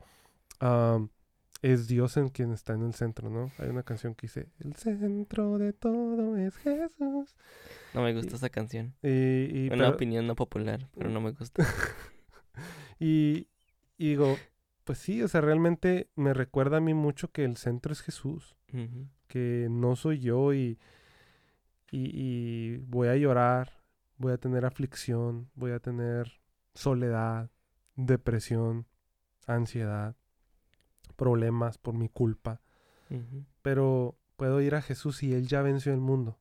[1.61, 3.51] Es Dios en quien está en el centro, ¿no?
[3.59, 7.35] Hay una canción que dice, el centro de todo es Jesús.
[7.93, 8.95] No me gusta esa canción.
[9.03, 11.63] Y, y, Una pero- opinión no popular, pero no me gusta.
[12.99, 13.47] y,
[13.99, 14.37] y digo,
[14.85, 18.55] pues sí, o sea, realmente me recuerda a mí mucho que el centro es Jesús,
[19.27, 20.79] Que no soy yo y,
[21.91, 23.81] y, y voy a llorar,
[24.17, 26.41] voy a tener aflicción, voy a tener
[26.73, 27.49] soledad,
[27.95, 28.87] depresión,
[29.47, 30.15] ansiedad,
[31.15, 32.61] problemas por mi culpa,
[33.61, 36.39] pero puedo ir a Jesús y Él ya venció el mundo.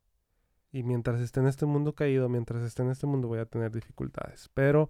[0.72, 3.72] Y mientras esté en este mundo caído, mientras esté en este mundo voy a tener
[3.72, 4.48] dificultades.
[4.54, 4.88] Pero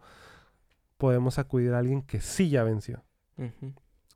[0.99, 3.03] podemos acudir a alguien que sí ya venció.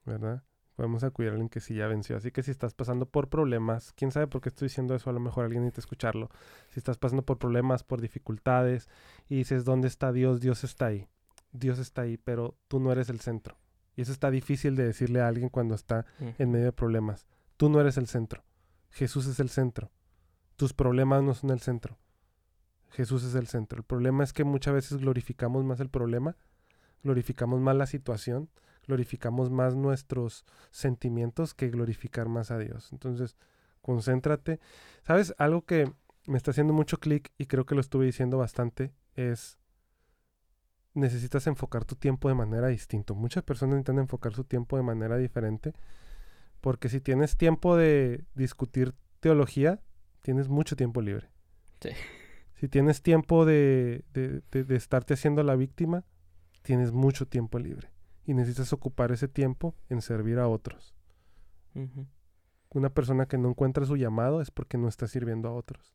[0.04, 0.42] ¿verdad?
[0.76, 2.16] Podemos acudir a alguien que sí ya venció.
[2.16, 5.12] Así que si estás pasando por problemas, quién sabe por qué estoy diciendo eso, a
[5.12, 6.30] lo mejor alguien necesita escucharlo.
[6.70, 8.88] Si estás pasando por problemas, por dificultades,
[9.28, 10.40] y dices, ¿dónde está Dios?
[10.40, 11.06] Dios está ahí.
[11.52, 13.56] Dios está ahí, pero tú no eres el centro.
[13.96, 16.34] Y eso está difícil de decirle a alguien cuando está Ujú.
[16.38, 17.26] en medio de problemas.
[17.56, 18.42] Tú no eres el centro.
[18.90, 19.92] Jesús es el centro.
[20.56, 21.96] Tus problemas no son el centro.
[22.90, 23.78] Jesús es el centro.
[23.78, 26.36] El problema es que muchas veces glorificamos más el problema,
[27.02, 28.48] glorificamos más la situación,
[28.86, 32.90] glorificamos más nuestros sentimientos que glorificar más a Dios.
[32.92, 33.36] Entonces,
[33.82, 34.60] concéntrate.
[35.02, 35.34] ¿Sabes?
[35.38, 35.92] Algo que
[36.26, 39.58] me está haciendo mucho clic y creo que lo estuve diciendo bastante es
[40.94, 43.14] necesitas enfocar tu tiempo de manera distinta.
[43.14, 45.72] Muchas personas necesitan enfocar su tiempo de manera diferente
[46.60, 49.80] porque si tienes tiempo de discutir teología,
[50.22, 51.30] tienes mucho tiempo libre.
[51.80, 51.90] Sí.
[52.54, 56.04] Si tienes tiempo de, de, de- de estarte haciendo la víctima,
[56.62, 57.90] tienes mucho tiempo libre.
[58.24, 60.94] Y necesitas ocupar ese tiempo en servir a otros.
[62.70, 65.94] Una persona que no encuentra su llamado es porque no está sirviendo a otros.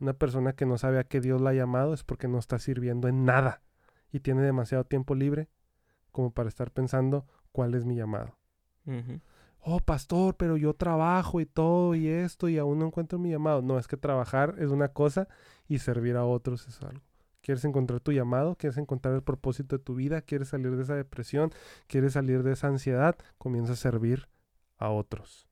[0.00, 2.58] Una persona que no sabe a qué Dios la ha llamado es porque no está
[2.58, 3.62] sirviendo en nada
[4.10, 5.48] y tiene demasiado tiempo libre
[6.10, 8.36] como para estar pensando cuál es mi llamado.
[9.60, 13.62] Oh, pastor, pero yo trabajo y todo y esto y aún no encuentro mi llamado.
[13.62, 15.26] No, es que trabajar es una cosa
[15.68, 17.02] y servir a otros es algo.
[17.44, 18.56] ¿Quieres encontrar tu llamado?
[18.56, 20.22] ¿Quieres encontrar el propósito de tu vida?
[20.22, 21.52] ¿Quieres salir de esa depresión?
[21.88, 23.16] ¿Quieres salir de esa ansiedad?
[23.36, 24.28] Comienza a servir
[24.78, 25.46] a otros.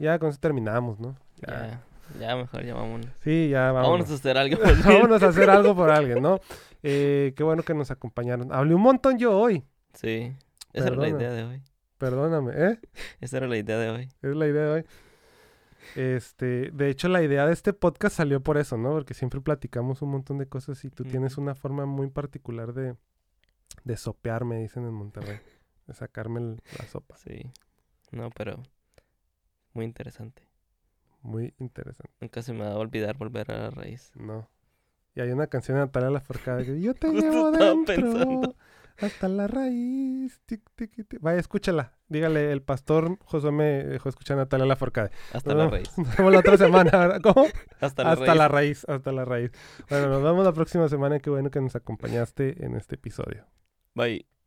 [0.00, 1.14] Ya con eso terminamos, ¿no?
[1.36, 1.80] Ya.
[2.18, 3.06] Ya, ya mejor ya vámonos.
[3.22, 4.10] Sí, ya Vámonos vámonos.
[4.10, 4.56] a hacer algo.
[4.64, 4.96] más bien.
[4.96, 6.40] Vámonos a hacer algo por alguien, ¿no?
[6.84, 8.52] Eh, qué bueno que nos acompañaron.
[8.52, 9.64] Hablé un montón yo hoy.
[9.94, 10.32] Sí.
[10.72, 11.62] Esa era la idea de hoy.
[11.98, 12.78] Perdóname, ¿eh?
[13.20, 14.08] Esa era la idea de hoy.
[14.22, 14.84] Es la idea de hoy.
[15.96, 18.90] Este, de hecho, la idea de este podcast salió por eso, ¿no?
[18.92, 22.96] Porque siempre platicamos un montón de cosas y tú tienes una forma muy particular de,
[23.84, 25.38] de sopear, me dicen en Monterrey.
[25.86, 27.16] De sacarme el- la sopa.
[27.16, 27.50] Sí.
[28.12, 28.62] No, pero
[29.72, 30.42] muy interesante.
[31.22, 34.12] Muy interesante, Nunca se me va a olvidar volver a la raíz.
[34.14, 34.48] ¿no?
[35.14, 38.47] Y hay una canción de Natalia Lafourcade que yo te llevo dentro pensando.
[39.00, 40.40] Hasta la raíz.
[40.46, 41.20] tic, tic, tic.
[41.20, 41.92] Vaya, escúchala.
[42.08, 45.10] Dígale, el pastor Josué me dejó escuchar a Natalia Lafourcade.
[45.32, 45.98] Hasta Nos la vemos- raíz.
[45.98, 47.20] Nos vemos la otra semana.
[47.22, 47.46] ¿Cómo?
[47.80, 48.38] Hasta la hasta raíz.
[48.38, 49.50] la raíz, hasta la raíz.
[49.90, 51.18] Bueno, nos vemos la próxima semana.
[51.20, 53.46] Qué bueno que nos acompañaste en este episodio.
[53.94, 54.37] Bye.